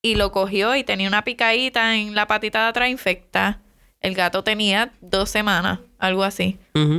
[0.03, 3.61] y lo cogió y tenía una picadita en la patita de atrás infecta.
[4.01, 6.59] El gato tenía dos semanas, algo así.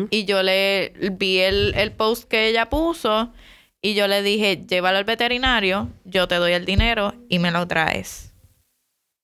[0.09, 3.33] Y yo le vi el, el post que ella puso
[3.81, 7.67] y yo le dije, llévalo al veterinario, yo te doy el dinero y me lo
[7.67, 8.33] traes.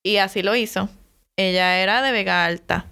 [0.03, 0.89] Y así lo hizo.
[1.37, 2.85] Ella era de Vega Alta.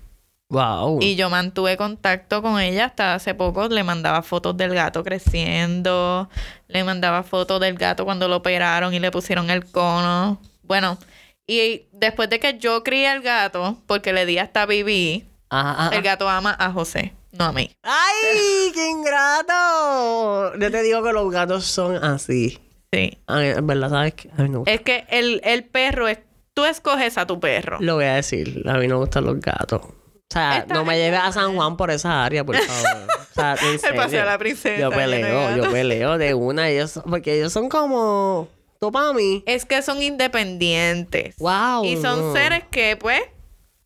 [0.49, 0.99] Wow.
[1.01, 3.67] Y yo mantuve contacto con ella hasta hace poco.
[3.67, 6.29] Le mandaba fotos del gato creciendo.
[6.67, 10.39] Le mandaba fotos del gato cuando lo operaron y le pusieron el cono.
[10.63, 10.97] Bueno,
[11.45, 15.95] y después de que yo crié al gato, porque le di hasta vivir, Ajá, ajá.
[15.95, 17.71] el gato ama a José, no a mí.
[17.83, 18.71] ¡Ay!
[18.73, 20.57] ¡Qué ingrato!
[20.59, 22.59] Yo te digo que los gatos son así.
[22.91, 23.17] Sí.
[23.27, 24.29] A mí, en verdad, ¿sabes qué?
[24.37, 26.19] A mí no Es que el, el perro es.
[26.53, 27.77] Tú escoges a tu perro.
[27.79, 28.63] Lo voy a decir.
[28.67, 29.81] A mí no me gustan los gatos.
[30.29, 33.07] O sea, no me lleves a San Juan por esa área, por favor.
[33.31, 34.19] O sea, en El paseo serio.
[34.19, 34.81] de la princesa.
[34.81, 36.69] Yo peleo, yo peleo de una.
[36.69, 38.49] Ellos, porque ellos son como...
[38.79, 39.43] Tú para mí.
[39.47, 41.35] Es que son independientes.
[41.37, 41.85] Wow.
[41.85, 43.21] Y son seres que, pues.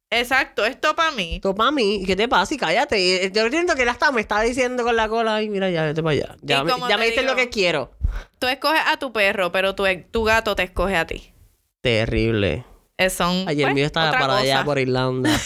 [0.10, 1.40] Exacto, esto para mí.
[1.42, 2.04] Tú para mí.
[2.06, 2.54] ¿Qué te pasa?
[2.54, 3.32] Y cállate.
[3.32, 5.36] Yo siento que él hasta me está diciendo con la cola.
[5.36, 6.36] Ay, mira, ya, vete para allá.
[6.42, 7.92] Ya, me, ya me diste lo que quiero.
[8.38, 11.32] Tú escoges a tu perro, pero tu, tu gato te escoge a ti.
[11.80, 12.66] Terrible.
[12.98, 15.32] Eh, son, Ayer pues, mío estaba para allá por Irlanda.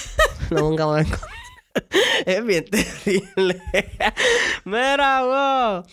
[0.52, 1.06] no, nunca me
[2.26, 3.62] es bien terrible.
[4.64, 5.86] Mira, vos.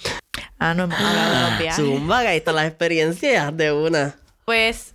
[0.58, 1.84] Ah, no hemos hablado de los viajes.
[1.84, 4.16] Zumba, que ahí están las experiencias de una.
[4.44, 4.94] Pues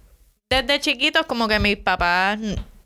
[0.49, 2.39] desde chiquitos como que mis papás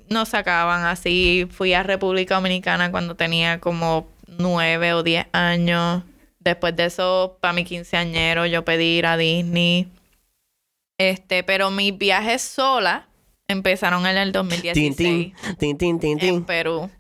[0.10, 1.48] nos sacaban así.
[1.52, 6.04] Fui a República Dominicana cuando tenía como nueve o diez años.
[6.40, 9.88] Después de eso, para mi quinceañero, yo pedí ir a Disney.
[10.98, 13.08] Este, pero mis viajes sola
[13.52, 16.44] empezaron en el 2016 Tin, tin, tin, tin, tin, en.
[16.46, 16.90] Perú.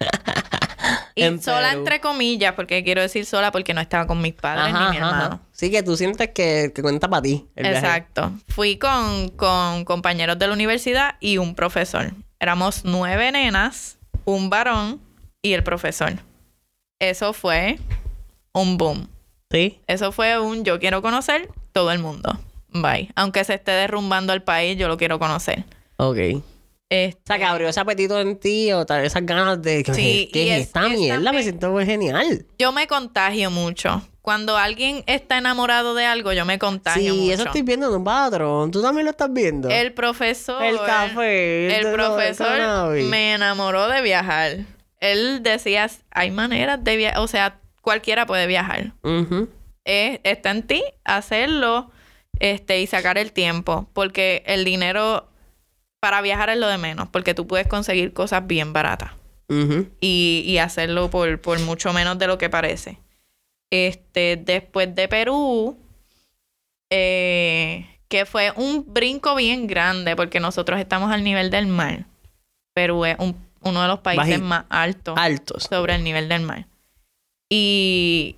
[1.14, 1.80] Y En sola Perú.
[1.80, 4.98] entre comillas, porque quiero decir sola porque no estaba con mis padres Ajá, ni mi
[4.98, 5.24] hermano.
[5.26, 5.40] ajá.
[5.52, 7.46] Sí, que tú sientes que, que cuenta para ti.
[7.56, 7.78] el viaje.
[7.86, 8.32] Exacto.
[8.48, 12.14] Fui con, con compañeros de la universidad y un profesor.
[12.40, 15.02] Éramos nueve nenas, un varón
[15.42, 16.14] y el profesor.
[17.00, 17.78] Eso fue
[18.54, 19.08] un boom.
[19.52, 19.80] Sí.
[19.88, 22.40] Eso fue un yo quiero conocer todo el mundo.
[22.70, 23.12] Bye.
[23.16, 25.66] Aunque se esté derrumbando el país, yo lo quiero conocer.
[26.02, 26.18] Ok.
[26.90, 29.94] Este, O sea, que abrió ese apetito en ti o tal, esas ganas de que
[29.94, 31.32] Sí, ¿qué es es- esta es mierda?
[31.32, 32.46] Me siento muy genial.
[32.60, 34.02] yo me contagio mucho.
[34.22, 37.34] Cuando alguien está enamorado de algo, yo me contagio Sí, mucho.
[37.34, 38.70] eso estoy viendo en un patrón.
[38.72, 39.70] Tú también lo estás viendo.
[39.70, 40.62] El profesor.
[40.64, 44.58] El café, El profesor me enamoró de viajar.
[45.00, 47.20] Él decía, hay maneras de viajar.
[47.22, 48.92] O sea, cualquiera puede viajar.
[49.04, 49.48] Ujú.
[49.86, 51.90] Es- está en ti hacerlo
[52.40, 53.88] este, y sacar el tiempo.
[53.94, 55.28] Porque el dinero
[56.02, 57.08] para viajar es lo de menos.
[57.08, 59.12] Porque tú puedes conseguir cosas bien baratas.
[60.02, 62.98] Y, y hacerlo por, por mucho menos de lo que parece.
[63.70, 65.78] Este, después de Perú,
[66.90, 72.06] eh, que fue un brinco bien grande, porque nosotros estamos al nivel del mar.
[72.74, 75.64] Perú es un- uno de los países más altos Altos.
[75.70, 76.66] sobre el nivel del mar.
[77.50, 78.38] Y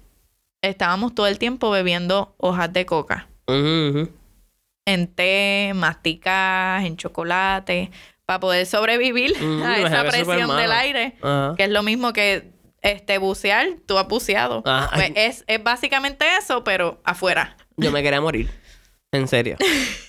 [0.61, 3.28] estábamos todo el tiempo bebiendo hojas de coca.
[4.86, 7.91] En té, masticadas, en chocolate,
[8.25, 11.15] para poder sobrevivir Mm, a esa presión del aire.
[11.57, 14.61] Que es lo mismo que este bucear, tú has buceado.
[14.65, 17.55] Ah, Pues es, es básicamente eso, pero afuera.
[17.77, 18.49] Yo me quería morir.
[19.14, 19.55] En serio.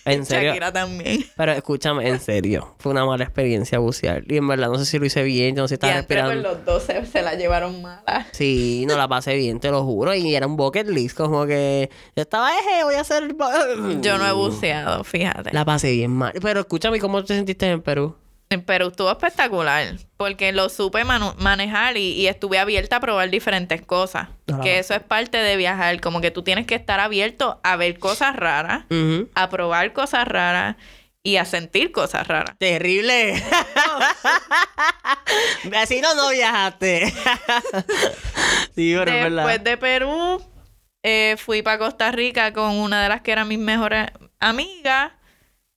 [0.06, 0.50] En serio.
[0.50, 1.24] Shakira también.
[1.34, 2.74] Pero escúchame, en serio.
[2.78, 4.22] Fue una mala experiencia bucear.
[4.30, 5.96] Y en verdad no sé si lo hice bien, yo no sé si estaba Y
[5.96, 6.58] entre pues respirando.
[6.58, 8.26] los dos se, se la llevaron mala.
[8.32, 10.14] Sí, no la pasé bien, te lo juro.
[10.14, 13.34] Y era un bucket list, como que yo estaba, eje, voy a hacer.
[14.02, 15.54] Yo no he buceado, fíjate.
[15.54, 16.34] La pasé bien mal.
[16.42, 18.14] Pero escúchame, ¿cómo te sentiste en Perú?
[18.50, 19.96] En Perú estuvo espectacular.
[20.16, 24.28] Porque lo supe manejar y, y estuve abierta a probar diferentes cosas.
[24.62, 26.00] Que eso es parte de viajar.
[26.00, 28.84] Como que tú tienes que estar abierto a ver cosas raras,
[29.34, 30.76] a probar cosas raras
[31.22, 32.56] y a sentir cosas raras.
[32.58, 33.42] Terrible.
[35.76, 37.06] Así no, no viajaste.
[38.74, 39.46] sí, pero es verdad.
[39.46, 40.44] Después de Perú,
[41.02, 45.12] eh, fui para Costa Rica con una de las que eran mis mejores amigas.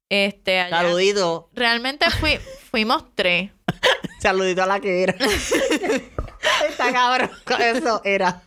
[0.09, 1.49] Este, allá- Saludito.
[1.53, 2.37] Realmente fui,
[2.71, 3.51] fuimos tres.
[4.19, 5.15] Saludito a la que era.
[6.69, 7.29] Está cabrón.
[7.59, 8.41] Eso era.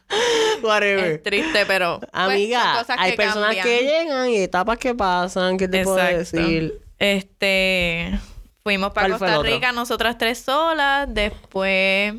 [0.62, 1.04] Whatever.
[1.12, 1.98] Es triste, pero.
[2.00, 3.66] pues, Amiga, hay que personas cambian.
[3.66, 5.58] que llegan y etapas que pasan.
[5.58, 6.80] ¿Qué te puedo decir?
[6.98, 8.18] Este.
[8.62, 9.50] Fuimos para ¿Cuál fue el Costa?
[9.50, 11.06] Rica, nosotras tres solas.
[11.12, 12.14] Después.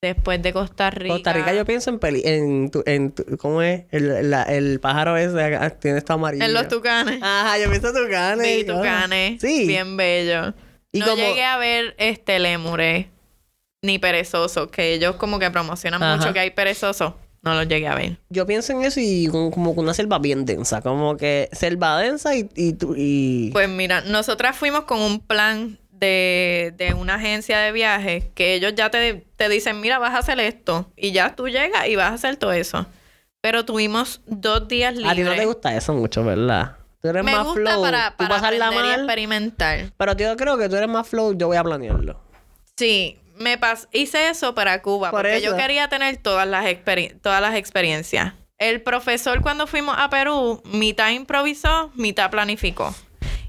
[0.00, 1.14] Después de Costa Rica.
[1.14, 2.22] Costa Rica yo pienso en peli...
[2.24, 3.84] En, tu- en tu- ¿Cómo es?
[3.90, 6.44] El, la- el pájaro ese tiene esto amarillo.
[6.44, 7.18] En los tucanes.
[7.20, 8.64] Ajá, yo pienso tucanes.
[8.64, 8.76] Cosas.
[8.78, 9.40] tucanes.
[9.40, 9.66] Sí.
[9.66, 10.54] Bien bello.
[10.92, 13.06] Y no como- llegué a ver este lémures
[13.82, 16.16] ni perezosos, que ellos como que promocionan Ajá.
[16.16, 17.14] mucho que hay perezosos.
[17.42, 18.18] No los llegué a ver.
[18.30, 20.80] Yo pienso en eso y como con una selva bien densa.
[20.80, 22.48] Como que selva densa y...
[22.54, 23.50] y, y...
[23.52, 28.74] Pues mira, nosotras fuimos con un plan de, de una agencia de viajes que ellos
[28.74, 30.90] ya te, te dicen, mira, vas a hacer esto.
[30.96, 32.86] Y ya tú llegas y vas a hacer todo eso.
[33.40, 35.12] Pero tuvimos dos días libres.
[35.12, 36.76] a ti no te gusta eso mucho, ¿verdad?
[37.00, 37.82] Tú eres Me más gusta flow.
[37.82, 39.00] para, tú para pasarla aprender y mal.
[39.00, 39.92] experimentar.
[39.96, 41.36] Pero yo creo que tú eres más flow.
[41.36, 42.20] Yo voy a planearlo.
[42.76, 45.46] Sí, me pas hice eso para Cuba Por porque eso.
[45.46, 46.64] yo quería tener todas las,
[47.22, 48.34] todas las experiencias.
[48.58, 52.92] El profesor cuando fuimos a Perú, mitad improvisó, mitad planificó.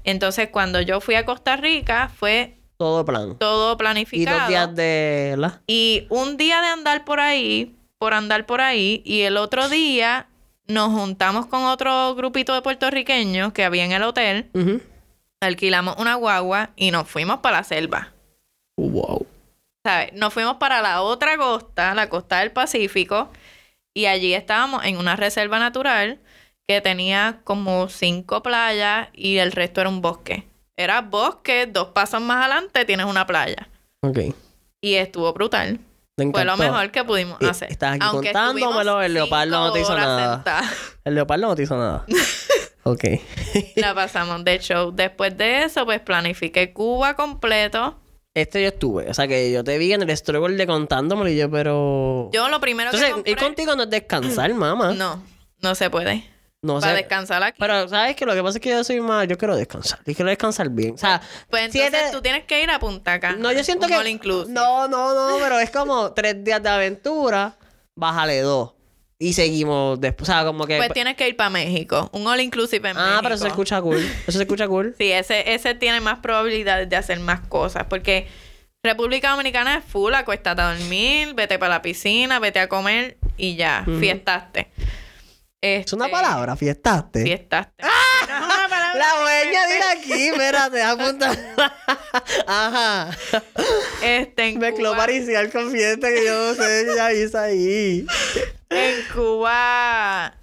[0.04, 3.36] Entonces, cuando yo fui a Costa Rica, fue Todo plan.
[3.38, 4.38] todo Y planificado.
[4.38, 5.34] dos días de...
[5.36, 5.60] ¿verdad?
[5.66, 10.26] Y un día de andar por ahí, por andar por ahí, y el otro día
[10.66, 14.50] nos juntamos con otro grupito de puertorriqueños que había en el hotel,
[15.40, 18.12] alquilamos una guagua y nos fuimos para la selva.
[18.76, 19.26] Wow.
[19.84, 20.12] ¿Sabes?
[20.12, 23.30] Nos fuimos para la otra costa, la costa del Pacífico,
[23.94, 26.18] y allí estábamos en una reserva natural
[26.70, 30.46] que tenía como cinco playas y el resto era un bosque.
[30.76, 33.68] Era bosque, dos pasos más adelante tienes una playa.
[34.02, 34.18] Ok.
[34.80, 35.80] Y estuvo brutal.
[36.32, 37.72] Fue lo mejor que pudimos Eh, hacer.
[37.72, 40.44] estás aquí Aunque contándomelo, el leopardo no te hizo nada.
[41.04, 42.04] El leopardo no te hizo nada.
[42.84, 43.04] ok.
[43.74, 44.92] La pasamos de show.
[44.94, 47.98] Después de eso, pues planifiqué Cuba completo.
[48.32, 49.10] este yo estuve.
[49.10, 52.30] O sea, que yo te vi en el struggle de contándomelo y yo, pero...
[52.32, 53.32] Yo lo primero Entonces, que compré...
[53.32, 54.92] ir contigo no es descansar, mamá.
[54.94, 55.20] No,
[55.62, 56.30] no se puede.
[56.62, 56.98] No Para sé.
[56.98, 57.56] descansar aquí.
[57.58, 59.26] Pero, ¿sabes que Lo que pasa es que yo soy más...
[59.26, 60.00] Yo quiero descansar.
[60.04, 60.94] Y quiero descansar bien.
[60.94, 63.36] O sea, Pues entonces siete- tú tienes que ir a Punta Cana.
[63.38, 64.10] No, yo siento un que...
[64.10, 64.52] inclusive.
[64.52, 65.38] No, no, no.
[65.38, 67.56] Pero es como tres días de aventura.
[67.96, 68.72] Bájale dos.
[69.18, 70.28] Y seguimos después.
[70.28, 70.76] O sea, como que...
[70.76, 72.10] Pues tienes que ir para México.
[72.12, 73.20] Un all inclusive en ah, México.
[73.22, 73.96] pero eso se escucha cool.
[74.26, 74.94] Eso se escucha cool.
[74.98, 77.84] Sí, ese, ese tiene más probabilidades de hacer más cosas.
[77.88, 78.28] Porque
[78.82, 83.56] República Dominicana es full, acuéstate a dormir, vete para la piscina, vete a comer y
[83.56, 84.70] ya, fiestaste.
[85.62, 87.22] Es una Este, palabra, fiestaste.
[87.22, 87.72] Fiestaste.
[87.82, 91.32] No es una palabra La voy a añadir aquí, espérate, apunta.
[92.46, 93.10] Ajá.
[94.02, 98.06] Este, en Mezcló Cuba, paricial con fiesta que yo no sé ya hice ahí.
[98.70, 100.34] en Cuba,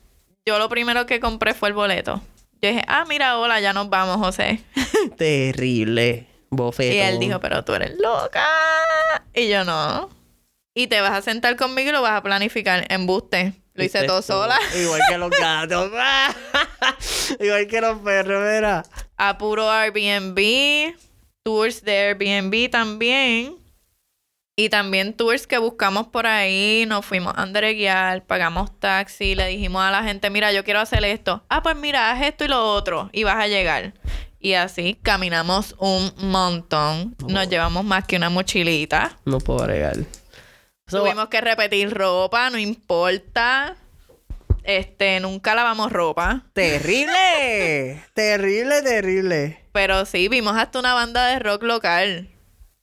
[0.45, 2.22] yo lo primero que compré fue el boleto.
[2.61, 4.61] Yo dije, ah, mira, hola, ya nos vamos, José.
[5.18, 6.28] Terrible.
[6.49, 6.95] Bofetón.
[6.95, 8.45] Y él dijo, pero tú eres loca.
[9.34, 10.09] Y yo no.
[10.74, 12.86] Y te vas a sentar conmigo y lo vas a planificar.
[12.89, 13.53] Embuste.
[13.78, 14.57] Lo hice todo sola.
[14.75, 15.91] Igual que los gatos.
[17.39, 18.84] Igual que los perros, mira.
[19.17, 20.95] A puro Airbnb.
[21.43, 23.55] Tours de Airbnb también.
[24.55, 26.86] Y también tours que buscamos por ahí.
[26.88, 29.36] Nos fuimos a guiar, pagamos taxi.
[29.36, 31.43] Le dijimos a la gente, mira, yo quiero hacer esto.
[31.47, 33.11] Ah, pues mira, haz esto y lo otro.
[33.13, 33.93] Y vas a llegar.
[34.39, 37.15] Y así caminamos un montón.
[37.28, 39.19] Nos llevamos más que una mochilita.
[39.23, 39.97] No puedo bregar.
[40.88, 43.75] Tuvimos que repetir ropa, no importa.
[44.63, 46.43] Este, nunca lavamos ropa.
[46.53, 48.03] Terrible.
[48.13, 49.63] terrible, terrible.
[49.71, 52.29] Pero sí, vimos hasta una banda de rock local.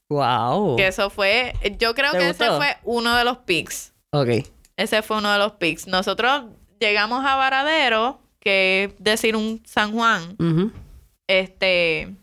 [0.09, 0.75] Wow.
[0.77, 2.43] Que eso fue, yo creo ¿Te que gustó?
[2.45, 3.93] ese fue uno de los picks.
[4.11, 4.47] Ok.
[4.77, 5.87] Ese fue uno de los picks.
[5.87, 6.45] Nosotros
[6.79, 10.35] llegamos a Varadero, que es decir un San Juan.
[11.27, 12.13] Este.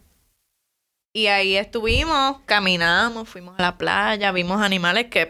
[1.15, 5.29] Y ahí estuvimos, caminamos, fuimos a la playa, vimos animales que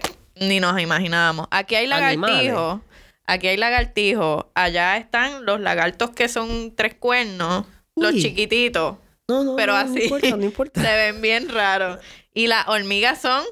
[0.48, 1.46] ni nos imaginábamos.
[1.50, 2.80] Aquí hay lagartijos,
[3.26, 7.66] aquí hay lagartijos, allá están los lagartos que son tres cuernos,
[7.96, 8.96] los chiquititos,
[9.28, 10.80] No, no, pero no, así No importa, no importa.
[10.82, 11.98] se ven bien raros.
[12.34, 13.44] Y las hormigas son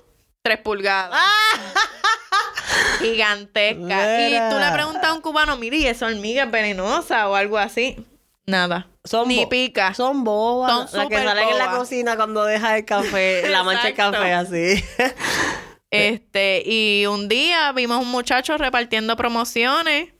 [0.42, 1.18] tres pulgadas.
[3.00, 4.20] Gigantescas.
[4.20, 4.72] Y tú le Mira.
[4.72, 8.04] preguntas a un cubano, mire, ¿y esa hormiga es venenosa o algo así?
[8.46, 8.88] Nada.
[9.04, 9.94] Son Ni pica.
[9.94, 10.90] Son bobas.
[10.90, 14.32] Son las que salen en la cocina cuando deja el café, la mancha de café
[14.32, 14.84] así.
[15.90, 20.10] Este, y un día vimos un muchacho repartiendo promociones.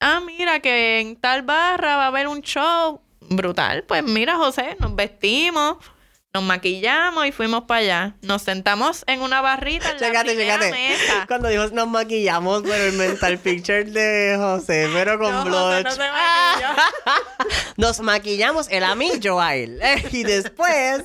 [0.00, 3.00] Ah, mira, que en tal barra va a haber un show.
[3.20, 3.84] Brutal.
[3.84, 5.78] Pues mira, José, nos vestimos,
[6.32, 8.14] nos maquillamos y fuimos para allá.
[8.22, 10.72] Nos sentamos en una barrita en la Chécate, primera chécate.
[10.72, 11.24] mesa.
[11.28, 15.96] Cuando dijo nos maquillamos, pero el mental picture de José, pero con No, blush.
[15.98, 16.04] no.
[17.78, 19.80] Nos maquillamos el a mí, Joel.
[20.12, 21.04] y después.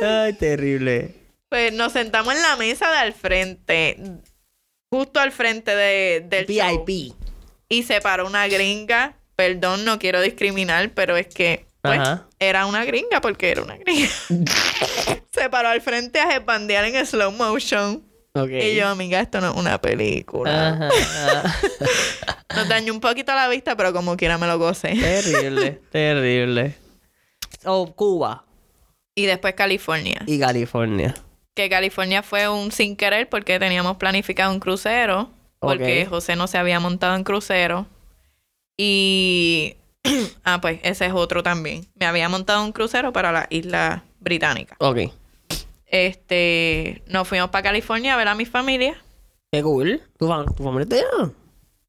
[0.00, 1.14] Ay, terrible.
[1.48, 3.96] Pues nos sentamos en la mesa de al frente,
[4.90, 6.84] justo al frente de, del show.
[6.84, 7.14] VIP.
[7.68, 9.16] Y se paró una gringa.
[9.34, 12.00] Perdón, no quiero discriminar, pero es que pues,
[12.38, 14.08] era una gringa porque era una gringa.
[15.32, 18.04] se paró al frente a bandear en slow motion.
[18.34, 20.68] Y yo, amiga, esto no es una película.
[20.68, 20.88] Ajá,
[21.40, 22.44] ajá.
[22.54, 24.94] Nos dañó un poquito la vista, pero como quiera me lo gocé.
[24.94, 26.74] terrible, terrible.
[27.64, 28.44] Oh, Cuba
[29.14, 30.22] Y después California.
[30.26, 31.14] y California.
[31.58, 35.28] Que California fue un sin querer porque teníamos planificado un crucero.
[35.58, 36.06] Porque.
[36.06, 37.84] José no se había montado en crucero.
[38.76, 39.74] Y.
[40.44, 41.84] ah, pues ese es otro también.
[41.96, 44.76] Me había montado un crucero para la isla británica.
[44.78, 44.98] Ok.
[45.86, 47.02] Este.
[47.08, 48.94] Nos fuimos para California a ver a mi familia.
[49.50, 50.00] Qué cool.
[50.16, 51.32] ¿Tu, fam- tu familia está allá?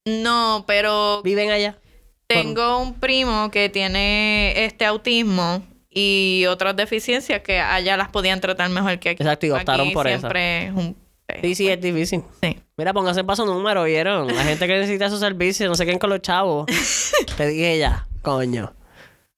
[0.08, 1.78] No, pero ¿Viven allá?
[2.26, 5.64] tengo un primo que tiene este autismo
[6.02, 9.24] y otras deficiencias que allá las podían tratar mejor que aquí.
[9.24, 10.20] Exacto, y optaron Aquí por esa.
[10.20, 10.96] siempre es un
[11.26, 11.42] peo.
[11.42, 12.24] Sí, sí, es difícil.
[12.42, 12.58] Sí.
[12.78, 14.34] Mira, póngase paso número, ¿vieron?
[14.34, 16.68] La gente que necesita esos servicios, no sé quién con los chavos.
[17.38, 18.74] Te dije ya, coño.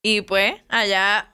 [0.03, 1.30] Y pues allá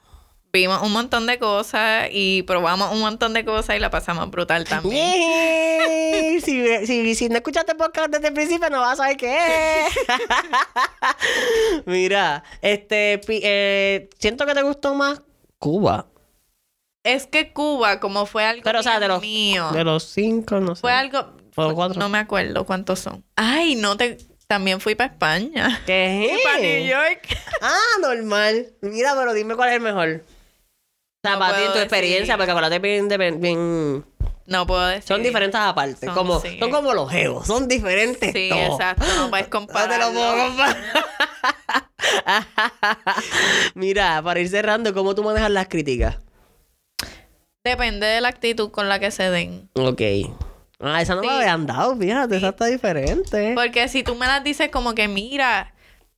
[0.58, 4.66] vimos un montón de cosas y probamos un montón de cosas y la pasamos brutal
[4.66, 6.42] también.
[6.42, 9.96] Si, si, si no escuchaste podcast desde el principio, no vas a saber qué es.
[11.86, 15.22] Mira, este, eh, siento que te gustó más
[15.60, 16.08] Cuba.
[17.04, 20.60] Es que Cuba, como fue algo Pero, o sea, de los, mío, de los cinco,
[20.60, 20.82] no sé.
[20.82, 21.38] fue algo...
[21.56, 22.00] ¿O cuatro?
[22.00, 23.24] No me acuerdo cuántos son.
[23.36, 24.18] Ay, no te...
[24.48, 25.82] También fui para España.
[25.86, 26.38] ¿Qué?
[26.40, 27.38] Y para New York.
[27.62, 28.68] Ah, normal.
[28.82, 30.24] Mira, pero dime cuál es el mejor.
[31.28, 34.06] Sea, No para ti, tu experiencia, porque acuérdate bien, bien, bien-
[34.46, 35.04] No puedo decir.
[35.04, 36.06] Son diferentes aparte.
[36.06, 36.58] Son- como, sí.
[36.60, 37.46] Son como los geos.
[37.46, 38.32] Son diferentes.
[38.34, 38.80] Sí, todos.
[38.80, 39.06] exacto.
[39.18, 40.78] No puedes No te lo puedo comparar.
[43.76, 46.18] Mira, para ir cerrando, ¿cómo tú manejas las críticas?
[47.64, 49.70] Depende de la actitud con la que se den.
[49.76, 50.02] Ok.
[50.80, 51.34] Ah, esa no me Sí.
[51.34, 53.54] habían dado, fíjate, esa está diferente.
[53.56, 55.74] Porque si tú me las dices como que, mira,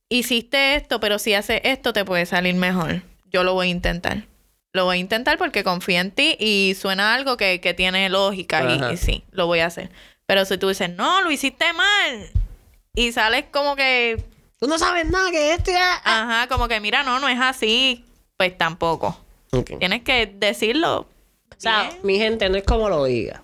[0.08, 3.02] hiciste esto, pero si haces esto te puede salir mejor.
[3.32, 4.24] Yo lo voy a intentar.
[4.72, 8.62] Lo voy a intentar porque confío en ti y suena algo que, que tiene lógica
[8.92, 9.90] y- sí, lo voy a hacer.
[10.26, 12.28] Pero si tú dices, no, lo hiciste mal
[12.94, 14.22] y sales como que,
[14.60, 15.94] Tú no sabes nada que esto ya...
[16.04, 18.04] ajá, como que, mira, no, no es así,
[18.36, 19.18] pues tampoco.
[19.78, 21.00] Tienes que decirlo.
[21.00, 21.06] O
[21.56, 21.96] sea, bien.
[22.04, 23.42] mi gente, no es como lo diga.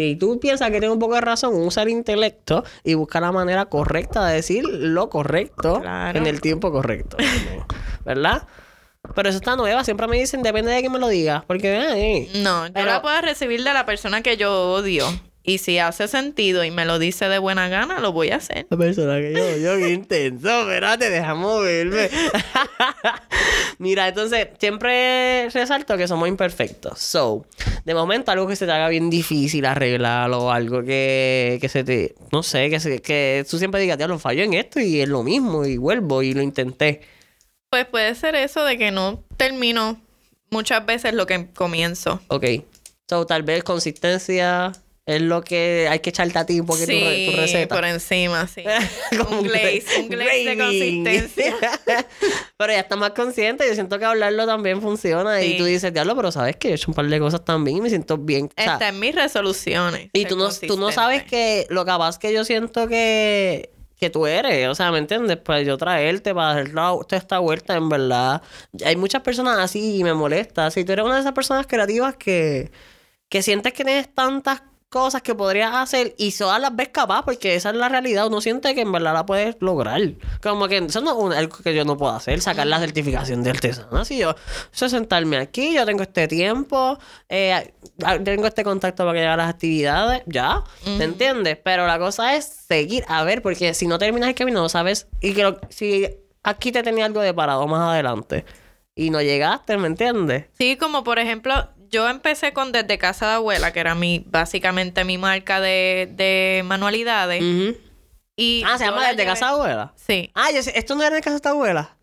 [0.00, 3.30] Si tú piensas que tienes un poco de razón, usa el intelecto y busca la
[3.30, 6.18] manera correcta de decir lo correcto Claro.
[6.18, 7.18] en el tiempo correcto.
[8.04, 8.48] ¿Verdad?
[9.14, 9.82] Pero eso está nueva.
[9.84, 11.44] Siempre me dicen, depende de quién me lo diga.
[11.46, 15.06] Porque, ay, No, yo Pero- la puedo recibir de la persona que yo odio.
[15.44, 18.64] Y si hace sentido y me lo dice de buena gana, lo voy a hacer.
[18.70, 22.08] La persona que yo, yo, qué intenso, espérate, deja moverme.
[23.78, 27.00] Mira, entonces, siempre resalto que somos imperfectos.
[27.00, 27.44] So,
[27.84, 32.14] de momento, algo que se te haga bien difícil arreglarlo, algo que, que se te,
[32.30, 35.24] no sé, que, se, que tú siempre digas, lo fallo en esto y es lo
[35.24, 37.00] mismo, y vuelvo y lo intenté.
[37.72, 39.98] Pues puede ser eso de que no termino
[40.50, 42.20] muchas veces lo que comienzo.
[42.28, 42.44] Ok.
[43.08, 44.72] So, tal vez consistencia
[45.06, 47.74] es lo que hay que echarte a ti un poquito tu, re- tu receta.
[47.74, 48.62] por encima, sí.
[49.30, 51.56] Un glaze, un glaze de consistencia.
[52.58, 53.66] pero ya estás más consciente.
[53.66, 55.42] Yo siento que hablarlo también funciona.
[55.42, 57.80] Y tú dices, diablo, pero sabes que he hecho un par de cosas también y
[57.80, 58.50] me siento bien.
[58.54, 60.10] O sea, Está en mis resoluciones.
[60.12, 63.70] y tú no, tú no sabes que lo capaz que yo siento que,
[64.02, 64.68] que tú eres.
[64.68, 65.36] O sea, ¿me entiendes?
[65.38, 66.72] Pues yo traerte para hacer
[67.12, 68.42] esta vuelta, en verdad.
[68.84, 70.72] Hay muchas personas así y me molesta.
[70.72, 72.72] Si tú eres una de esas personas creativas que,
[73.28, 74.62] que sientes que tienes tantas
[74.92, 78.26] cosas que podrías hacer y todas las ves capaz porque esa es la realidad.
[78.26, 80.00] Uno siente que en verdad la puedes lograr.
[80.42, 83.50] Como que eso no es algo que yo no puedo hacer, sacar la certificación de
[83.50, 84.04] artesana.
[84.04, 84.34] Si yo,
[84.70, 87.72] es sentarme aquí, yo tengo este tiempo, eh,
[88.04, 91.56] ah, tengo este contacto para que llegue a las actividades, ya, ¿te entiendes?
[91.64, 95.06] Pero la cosa es seguir, a ver, porque si no terminas el camino, no sabes,
[95.22, 96.06] y que lo- si
[96.42, 98.44] aquí te tenía algo de parado más adelante
[98.94, 100.46] y no llegaste, ¿me entiendes?
[100.58, 105.04] Sí, como por ejemplo, yo empecé con Desde Casa de Abuela, que era mi, básicamente
[105.04, 107.42] mi marca de, de manualidades.
[107.42, 107.76] Ujú.
[108.36, 109.92] y Ah, se llama la Desde llevé- casa de abuela.
[109.94, 110.30] Sí.
[110.34, 111.96] Ah, yo sé- esto no era en casa de abuela.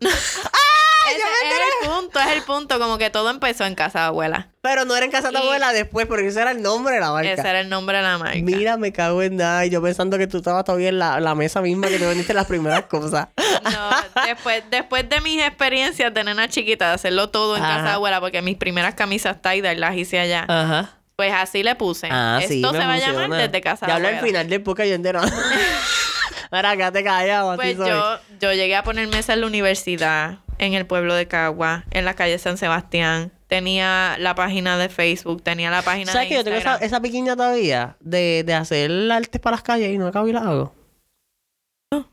[1.08, 4.48] Ese es el punto, es el punto, como que todo empezó en casa de abuela.
[4.60, 7.00] Pero no era en casa de Y- abuela después, porque ese era el nombre de
[7.00, 7.30] la marca.
[7.32, 8.38] Ese era el nombre de la marca.
[8.42, 9.64] Mira, me cago en nada.
[9.64, 12.34] Y yo pensando que tú estabas todavía en la, la mesa misma que te vendiste
[12.34, 13.28] las primeras cosas.
[13.62, 13.90] No,
[14.26, 18.18] después, después de mis experiencias de nena chiquita, de hacerlo todo en casa de abuela,
[18.20, 20.46] porque mis primeras camisas tie las hice allá.
[20.48, 20.90] Ajá.
[21.16, 22.08] Pues así le puse.
[22.10, 24.18] Ah, Esto sí, se va a llamar desde casa de Ya abuela.
[24.18, 25.20] al final del podcast yo entero.
[26.50, 30.74] Ahora, quédate callado, así Pues yo, yo llegué a poner mesa en la universidad, en
[30.74, 33.32] el pueblo de Cagua, en la calle San Sebastián.
[33.48, 37.00] Tenía la página de Facebook, tenía la página ¿Sabes de que yo tengo esa, esa
[37.00, 40.74] piquiña todavía de, de hacer artes para las calles y no acabo y la hago?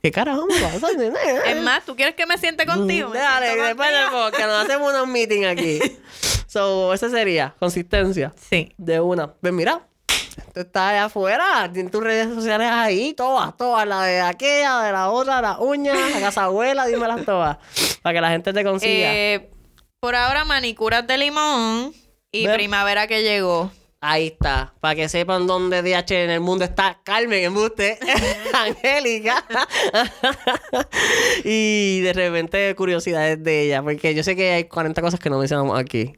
[0.01, 0.87] ¿Qué carajo me pasa?
[1.45, 3.09] Es más, ¿tú quieres que me siente contigo?
[3.09, 5.79] Me Mm, Dale, después del podcast nos hacemos unos meeting aquí.
[6.47, 8.33] so, ese sería consistencia.
[8.49, 8.73] Sí.
[8.77, 9.27] De una.
[9.33, 9.81] Pues mira,
[10.55, 14.91] tú estás allá afuera, tienes tus redes sociales ahí, todas, todas, la de aquella, de
[14.93, 17.57] la otra, las uñas, la casa abuela, dímelas todas,
[18.01, 19.13] para que la gente te consiga.
[19.13, 19.49] Eh,
[19.99, 21.93] por ahora, manicuras de limón
[22.31, 23.71] y Ve- primavera que llegó.
[23.99, 27.97] Ahí está, para que sepan dónde DH en el mundo está Carmen Embuste,
[28.53, 29.43] Angélica.
[31.43, 35.39] y de repente curiosidades de ella, porque yo sé que hay 40 cosas que no
[35.39, 36.13] mencionamos aquí.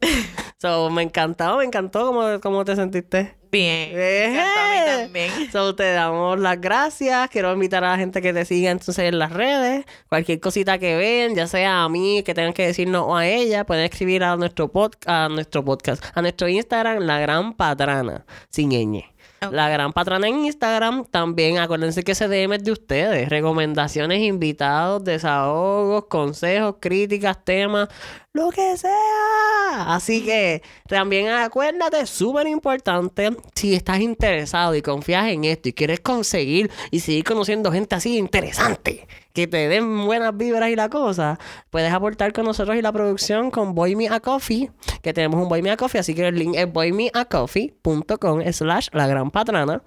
[0.62, 3.34] So, me encantó, me encantó cómo, cómo te sentiste.
[3.50, 3.96] Bien.
[3.96, 5.32] Me encantó a mí también.
[5.54, 7.30] So, te damos las gracias.
[7.30, 9.86] Quiero invitar a la gente que te siga entonces en las redes.
[10.10, 13.66] Cualquier cosita que ven, ya sea a mí, que tengan que decirnos o a ella,
[13.66, 18.72] pueden escribir a nuestro, pod a nuestro podcast, a nuestro Instagram, La Gran Patrana, sin
[18.72, 19.06] ñ.
[19.52, 21.06] La Gran Patrana en Instagram.
[21.06, 23.30] También acuérdense que ese DM es de ustedes.
[23.30, 27.88] Recomendaciones, invitados, desahogos, consejos, críticas, temas,
[28.34, 29.94] lo que sea.
[29.96, 36.00] Así que también acuérdate, súper importante, si estás interesado y confías en esto y quieres
[36.00, 41.40] conseguir y seguir conociendo gente así interesante, que te den buenas vibras y la cosa,
[41.70, 44.72] puedes aportar con nosotros y la producción con Boy Me a Coffee,
[45.02, 49.08] que tenemos un Boy Me a Coffee, así que el link es boymeacoffee.com slash la
[49.08, 49.82] gran patrana.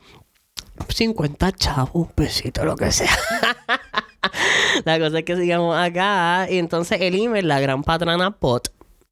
[0.88, 3.11] 50 chavos, un pesito, lo que sea.
[4.85, 6.47] la cosa es que sigamos acá.
[6.51, 8.68] Y entonces el email, la gran patrana pot,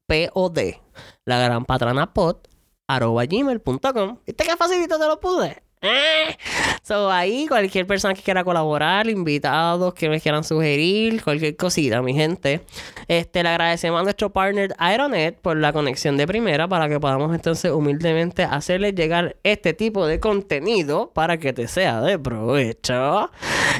[0.07, 0.81] P-O-D,
[1.25, 2.47] la gran patrana pot,
[2.87, 4.17] arroba gmail.com.
[4.25, 5.63] ¿Viste qué facilito te lo pude?
[6.83, 12.13] So, ahí cualquier persona que quiera colaborar, invitados que me quieran sugerir, cualquier cosita, mi
[12.13, 12.61] gente.
[13.07, 17.33] Este, le agradecemos a nuestro partner Aeronet por la conexión de primera para que podamos
[17.33, 23.29] entonces humildemente hacerles llegar este tipo de contenido para que te sea de provecho.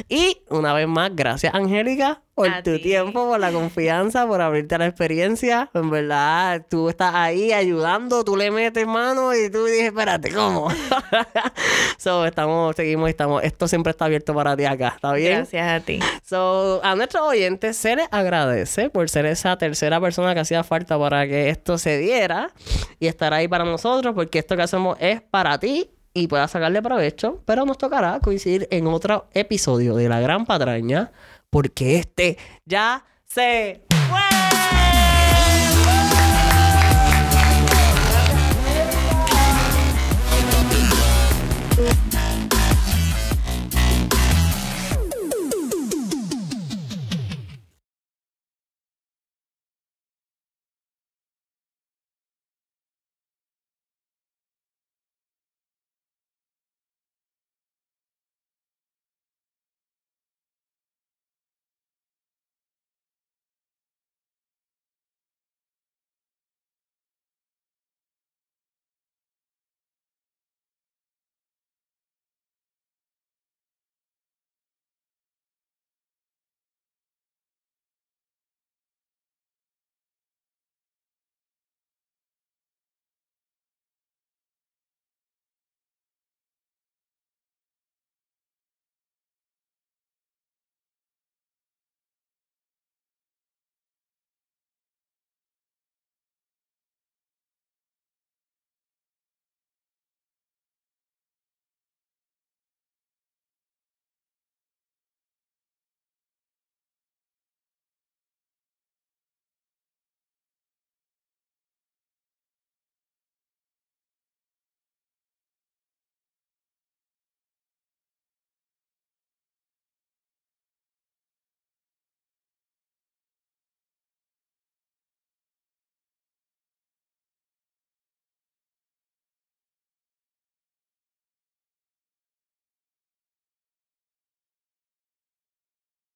[0.08, 2.82] Y una vez más, gracias Angélica por A tu ti.
[2.82, 5.70] tiempo, por la confianza, por abrirte a la experiencia.
[5.74, 10.68] En verdad, tú estás ahí ayudando, tú le metes mano y tú dices, espérate, ¿cómo?
[11.98, 15.36] so, estamos, seguimos, estamos, esto siempre está abierto para ti acá, ¿está bien?
[15.38, 16.00] Gracias a ti.
[16.24, 20.98] So, a nuestros oyentes se les agradece por ser esa tercera persona que hacía falta
[20.98, 22.50] para que esto se diera
[22.98, 26.82] y estar ahí para nosotros, porque esto que hacemos es para ti y puedas sacarle
[26.82, 31.10] provecho, pero nos tocará coincidir en otro episodio de La Gran Patraña,
[31.52, 33.82] porque este ya se